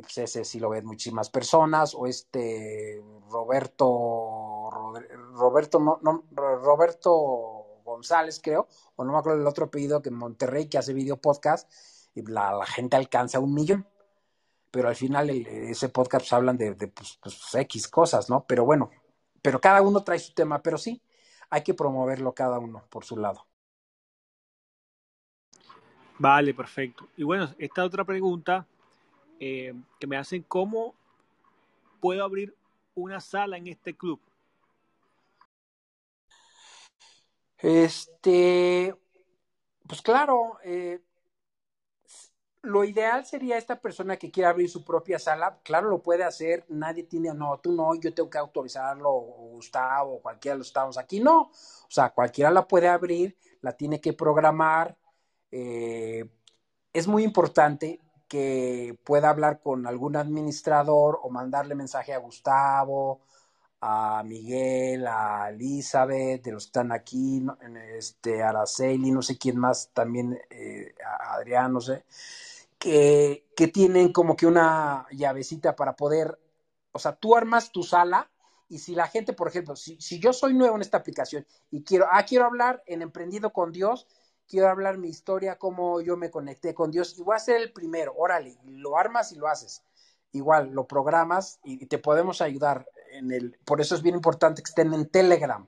[0.01, 4.69] pues ese sí lo ven muchísimas personas, o este Roberto,
[5.33, 10.15] Roberto, no, no, Roberto González, creo, o no me acuerdo el otro apellido que en
[10.15, 11.71] Monterrey, que hace video podcast,
[12.13, 13.87] y la, gente alcanza un millón.
[14.71, 18.45] Pero al final ese podcast pues, hablan de, de pues, pues, X cosas, ¿no?
[18.45, 18.91] Pero bueno,
[19.41, 21.01] pero cada uno trae su tema, pero sí,
[21.49, 23.47] hay que promoverlo cada uno por su lado.
[26.19, 27.07] Vale, perfecto.
[27.15, 28.67] Y bueno, esta otra pregunta
[29.39, 30.95] eh, que me hacen cómo
[31.99, 32.55] puedo abrir
[32.95, 34.19] una sala en este club.
[37.57, 38.95] Este,
[39.87, 41.01] pues claro, eh,
[42.61, 46.65] lo ideal sería esta persona que quiera abrir su propia sala, claro, lo puede hacer,
[46.69, 50.97] nadie tiene, no, tú no, yo tengo que autorizarlo, Gustavo, o cualquiera de los estamos
[50.97, 51.51] aquí, no, o
[51.89, 54.97] sea, cualquiera la puede abrir, la tiene que programar,
[55.51, 56.29] eh,
[56.93, 57.99] es muy importante
[58.29, 63.21] que pueda hablar con algún administrador o mandarle mensaje a Gustavo,
[63.81, 67.45] a Miguel, a Elizabeth, de los que están aquí,
[67.97, 72.05] este, Araceli, no sé quién más, también eh, a Adrián, no sé,
[72.77, 76.39] que, que tienen como que una llavecita para poder,
[76.91, 78.29] o sea, tú armas tu sala
[78.69, 81.83] y si la gente, por ejemplo, si, si yo soy nuevo en esta aplicación y
[81.83, 84.07] quiero, ah, quiero hablar en Emprendido con Dios,
[84.49, 87.71] quiero hablar mi historia, cómo yo me conecté con Dios, y voy a ser el
[87.71, 89.83] primero, órale, lo armas y lo haces.
[90.31, 94.69] Igual, lo programas y te podemos ayudar en el, por eso es bien importante que
[94.69, 95.67] estén en Telegram,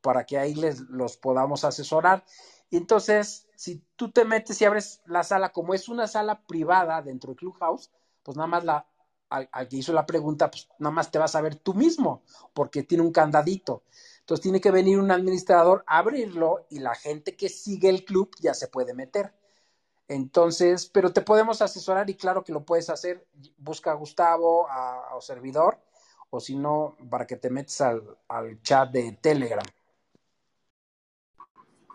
[0.00, 2.24] para que ahí les los podamos asesorar.
[2.70, 7.02] Y entonces, si tú te metes y abres la sala, como es una sala privada
[7.02, 7.90] dentro del Clubhouse,
[8.22, 8.86] pues nada más la,
[9.28, 12.22] al, al que hizo la pregunta, pues nada más te vas a ver tú mismo,
[12.52, 13.82] porque tiene un candadito.
[14.30, 18.30] Entonces tiene que venir un administrador a abrirlo y la gente que sigue el club
[18.38, 19.32] ya se puede meter.
[20.06, 23.26] Entonces, pero te podemos asesorar y claro que lo puedes hacer.
[23.58, 25.80] Busca a Gustavo, a, a servidor,
[26.30, 29.66] o si no, para que te metas al, chat de Telegram.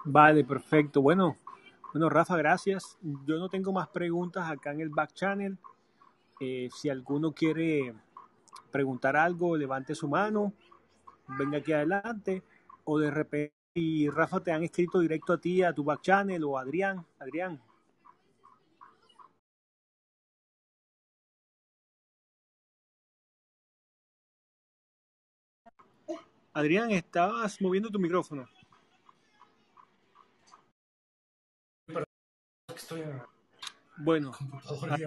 [0.03, 1.01] Vale, perfecto.
[1.01, 1.37] Bueno,
[1.93, 2.97] bueno, Rafa, gracias.
[3.01, 5.57] Yo no tengo más preguntas acá en el back channel.
[6.41, 7.95] Eh, si alguno quiere
[8.71, 10.51] preguntar algo, levante su mano,
[11.27, 12.43] venga aquí adelante,
[12.83, 16.43] o de repente, y Rafa te han escrito directo a ti, a tu back channel,
[16.45, 17.05] o a Adrián.
[17.19, 17.61] Adrián.
[26.53, 28.47] Adrián, estabas moviendo tu micrófono.
[32.73, 33.21] Estoy en
[33.97, 34.97] Bueno, computadora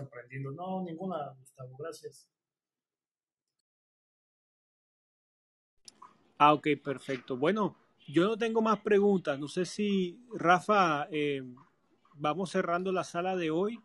[0.00, 0.50] aprendiendo.
[0.50, 2.28] No, ninguna, Gustavo, gracias.
[6.38, 7.36] Ah, ok, perfecto.
[7.36, 7.76] Bueno,
[8.08, 9.38] yo no tengo más preguntas.
[9.38, 11.42] No sé si, Rafa, eh,
[12.14, 13.80] vamos cerrando la sala de hoy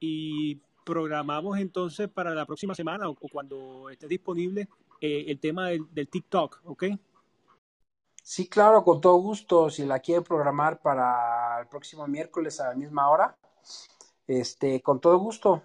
[0.00, 4.68] y programamos entonces para la próxima semana o, o cuando esté disponible
[5.00, 6.84] eh, el tema del, del TikTok, ¿ok?
[8.22, 9.68] Sí, claro, con todo gusto.
[9.68, 13.36] Si la quiere programar para el próximo miércoles a la misma hora,
[14.26, 15.62] este, con todo gusto.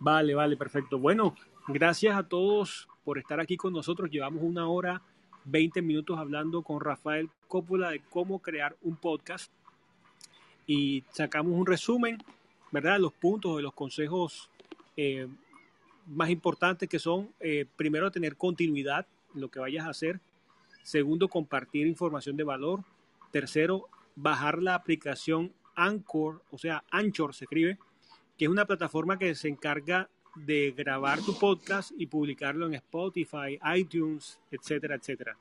[0.00, 0.98] Vale, vale, perfecto.
[0.98, 1.34] Bueno,
[1.68, 4.10] gracias a todos por estar aquí con nosotros.
[4.10, 5.02] Llevamos una hora,
[5.44, 9.52] 20 minutos hablando con Rafael Coppola de cómo crear un podcast
[10.66, 12.22] y sacamos un resumen,
[12.70, 12.98] ¿verdad?
[12.98, 14.50] Los puntos de los consejos
[14.96, 15.26] eh,
[16.06, 20.20] más importantes que son, eh, primero, tener continuidad en lo que vayas a hacer.
[20.82, 22.84] Segundo, compartir información de valor.
[23.30, 27.78] Tercero, bajar la aplicación Anchor, o sea, Anchor se escribe,
[28.36, 33.58] que es una plataforma que se encarga de grabar tu podcast y publicarlo en Spotify,
[33.76, 35.36] iTunes, etcétera, etcétera.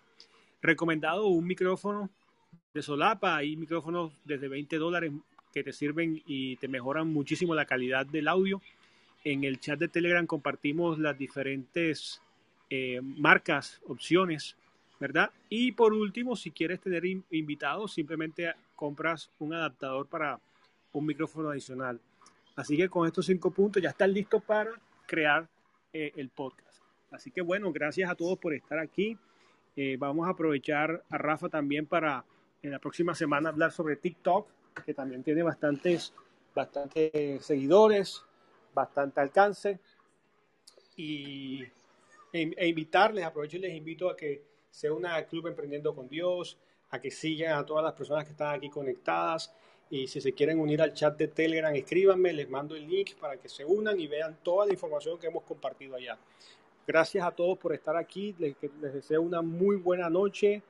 [0.61, 2.09] Recomendado un micrófono
[2.73, 5.11] de solapa, hay micrófonos desde 20 dólares
[5.53, 8.61] que te sirven y te mejoran muchísimo la calidad del audio.
[9.23, 12.22] En el chat de Telegram compartimos las diferentes
[12.69, 14.55] eh, marcas, opciones,
[14.99, 15.31] ¿verdad?
[15.49, 20.39] Y por último, si quieres tener in- invitados, simplemente compras un adaptador para
[20.93, 21.99] un micrófono adicional.
[22.62, 24.70] Así que con estos cinco puntos ya están listos para
[25.08, 25.50] crear
[25.92, 26.80] eh, el podcast.
[27.10, 29.18] Así que bueno, gracias a todos por estar aquí.
[29.76, 32.24] Eh, vamos a aprovechar a Rafa también para
[32.62, 34.48] en la próxima semana hablar sobre TikTok,
[34.86, 36.14] que también tiene bastantes,
[36.54, 38.24] bastantes seguidores,
[38.76, 39.80] bastante alcance.
[40.96, 41.64] Y,
[42.32, 46.08] e, e invitarles, aprovecho y les invito a que se unan al Club Emprendiendo con
[46.08, 46.60] Dios,
[46.92, 49.52] a que sigan a todas las personas que están aquí conectadas.
[49.91, 53.35] Y si se quieren unir al chat de Telegram, escríbanme, les mando el link para
[53.35, 56.18] que se unan y vean toda la información que hemos compartido allá.
[56.88, 58.34] Gracias a todos por estar aquí.
[58.39, 60.63] Les, les deseo una muy buena noche.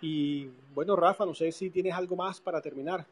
[0.00, 3.04] Y bueno, Rafa, no sé si tienes algo más para terminar.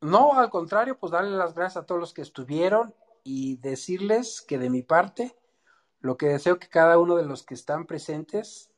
[0.00, 2.94] No, al contrario, pues darle las gracias a todos los que estuvieron
[3.24, 5.36] y decirles que de mi parte,
[6.00, 8.72] lo que deseo que cada uno de los que están presentes,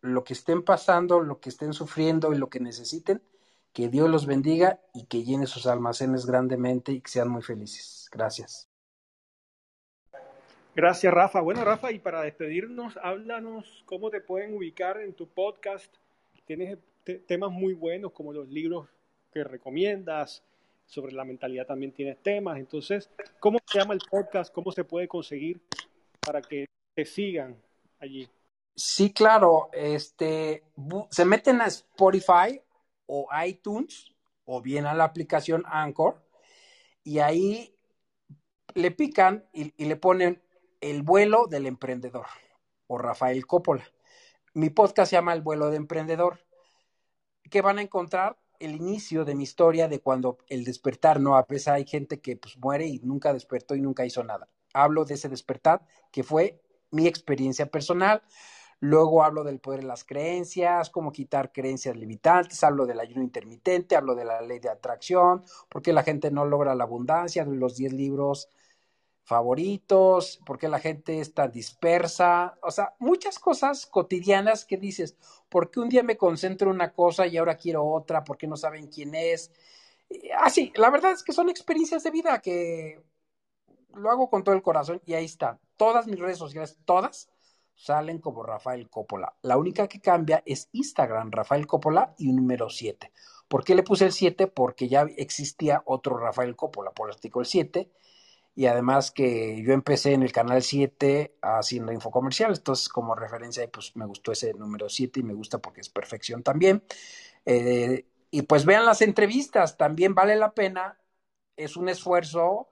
[0.00, 3.22] lo que estén pasando, lo que estén sufriendo y lo que necesiten,
[3.74, 8.08] que Dios los bendiga y que llene sus almacenes grandemente y que sean muy felices.
[8.10, 8.70] Gracias.
[10.76, 11.40] Gracias, Rafa.
[11.40, 15.92] Bueno, Rafa, y para despedirnos, háblanos cómo te pueden ubicar en tu podcast.
[16.46, 18.88] Tienes te- temas muy buenos como los libros
[19.32, 20.42] que recomiendas,
[20.86, 22.58] sobre la mentalidad también tienes temas.
[22.58, 23.10] Entonces,
[23.40, 24.54] ¿cómo se llama el podcast?
[24.54, 25.60] ¿Cómo se puede conseguir
[26.20, 27.56] para que te sigan
[27.98, 28.28] allí?
[28.76, 30.62] Sí, claro, este,
[31.10, 32.60] se meten a Spotify
[33.06, 34.14] o iTunes
[34.44, 36.22] o bien a la aplicación Anchor
[37.02, 37.74] y ahí
[38.74, 40.42] le pican y, le ponen
[40.80, 42.26] el vuelo del emprendedor
[42.86, 43.84] o Rafael Coppola.
[44.54, 46.40] Mi podcast se llama El vuelo de emprendedor,
[47.50, 51.46] que van a encontrar el inicio de mi historia de cuando el despertar, no, a
[51.46, 54.48] pesar hay gente que pues muere y nunca despertó y nunca hizo nada.
[54.72, 56.60] Hablo de ese despertar que fue
[56.90, 58.22] mi experiencia personal.
[58.80, 63.96] Luego hablo del poder de las creencias, cómo quitar creencias limitantes, hablo del ayuno intermitente,
[63.96, 67.56] hablo de la ley de atracción, por qué la gente no logra la abundancia, de
[67.56, 68.48] los 10 libros
[69.24, 75.16] favoritos, por qué la gente está dispersa, o sea, muchas cosas cotidianas que dices,
[75.48, 78.22] ¿por qué un día me concentro en una cosa y ahora quiero otra?
[78.22, 79.50] ¿Por qué no saben quién es?
[80.38, 83.02] Así, la verdad es que son experiencias de vida que
[83.94, 85.58] lo hago con todo el corazón y ahí está.
[85.76, 87.30] Todas mis redes sociales, todas,
[87.74, 89.34] salen como Rafael Coppola.
[89.42, 93.12] La única que cambia es Instagram, Rafael Coppola y un número 7.
[93.48, 94.46] ¿Por qué le puse el 7?
[94.46, 97.90] Porque ya existía otro Rafael Coppola, por el artículo 7
[98.56, 103.96] y además que yo empecé en el canal 7 haciendo infocomercial, entonces como referencia pues
[103.96, 106.84] me gustó ese número 7 y me gusta porque es perfección también.
[107.46, 110.98] Eh, y pues vean las entrevistas, también vale la pena,
[111.56, 112.70] es un esfuerzo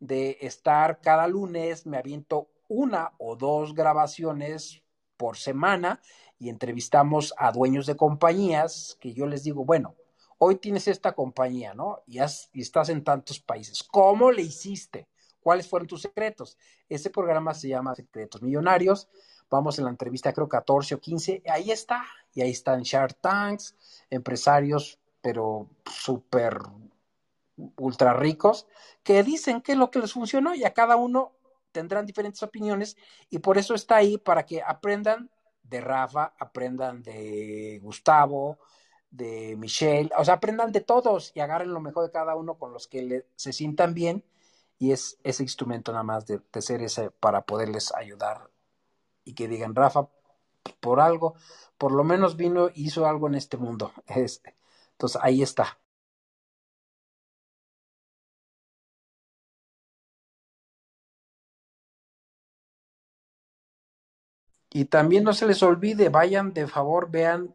[0.00, 4.82] de estar cada lunes, me aviento una o dos grabaciones
[5.16, 6.00] por semana
[6.38, 9.94] y entrevistamos a dueños de compañías que yo les digo, bueno,
[10.38, 12.02] hoy tienes esta compañía, ¿no?
[12.06, 13.82] Y, y estás en tantos países.
[13.82, 15.08] ¿Cómo le hiciste?
[15.40, 16.58] ¿Cuáles fueron tus secretos?
[16.88, 19.08] Ese programa se llama Secretos Millonarios.
[19.50, 21.42] Vamos en la entrevista, creo 14 o 15.
[21.46, 22.04] Ahí está.
[22.34, 23.76] Y ahí están Shark Tanks,
[24.10, 26.58] empresarios, pero súper
[27.76, 28.66] ultra ricos,
[29.02, 31.32] que dicen qué es lo que les funcionó y a cada uno
[31.74, 32.96] tendrán diferentes opiniones
[33.28, 35.28] y por eso está ahí para que aprendan
[35.64, 38.58] de Rafa, aprendan de Gustavo,
[39.10, 42.72] de Michelle, o sea, aprendan de todos y agarren lo mejor de cada uno con
[42.72, 44.24] los que se sientan bien
[44.78, 48.50] y es ese instrumento nada más de, ser ese para poderles ayudar
[49.24, 50.08] y que digan, Rafa,
[50.80, 51.34] por algo,
[51.76, 53.92] por lo menos vino y hizo algo en este mundo.
[54.06, 55.78] entonces ahí está.
[64.76, 67.54] Y también no se les olvide, vayan de favor, vean,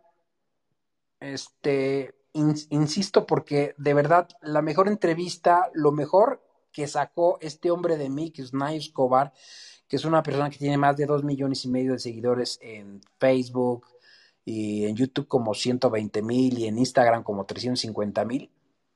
[1.20, 6.42] este, insisto, porque de verdad, la mejor entrevista, lo mejor
[6.72, 9.34] que sacó este hombre de mí, que es Escobar,
[9.90, 13.02] que es una persona que tiene más de dos millones y medio de seguidores en
[13.20, 13.86] Facebook
[14.46, 18.50] y en YouTube como 120 mil y en Instagram como 350 mil.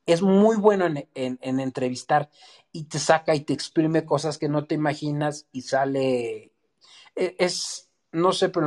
[0.05, 2.29] Es muy bueno en, en entrevistar
[2.71, 6.53] y te saca y te exprime cosas que no te imaginas y sale,
[7.17, 8.65] e, es, no sé, pero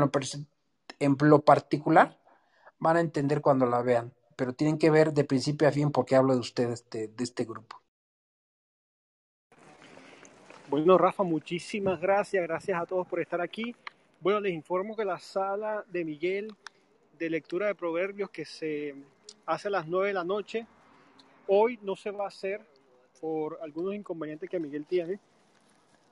[0.99, 2.19] en lo, particular
[2.79, 6.17] van a entender cuando la vean, pero tienen que ver de principio a fin porque
[6.17, 7.81] hablo de ustedes, de, este grupo.
[10.69, 12.43] Bueno, Rafa, muchísimas gracias.
[12.43, 13.75] Gracias a todos por estar aquí.
[14.21, 16.55] Bueno, les informo que la sala de Miguel
[17.17, 18.95] de lectura de proverbios que se
[19.47, 20.67] hace a las 9 de la noche,
[21.47, 22.61] hoy no se va a hacer
[23.21, 25.19] por algunos inconvenientes que Miguel tiene,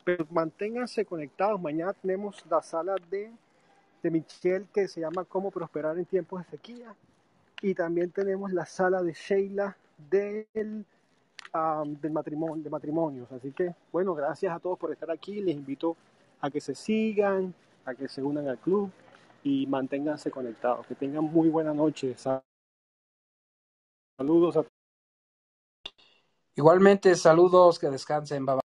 [0.04, 1.60] pero manténganse conectados.
[1.60, 3.32] Mañana tenemos la sala de,
[4.02, 6.94] de Michelle que se llama Cómo prosperar en tiempos de sequía.
[7.62, 9.76] Y también tenemos la sala de Sheila
[10.10, 13.32] del, del matrimonio, de matrimonios.
[13.32, 15.40] Así que, bueno, gracias a todos por estar aquí.
[15.40, 15.96] Les invito
[16.40, 17.54] a que se sigan,
[17.86, 18.90] a que se unan al club
[19.42, 20.86] y manténganse conectados.
[20.86, 22.14] Que tengan muy buena noche.
[24.18, 24.64] Saludos a
[26.56, 28.46] Igualmente, saludos, que descansen.
[28.46, 28.63] Bye,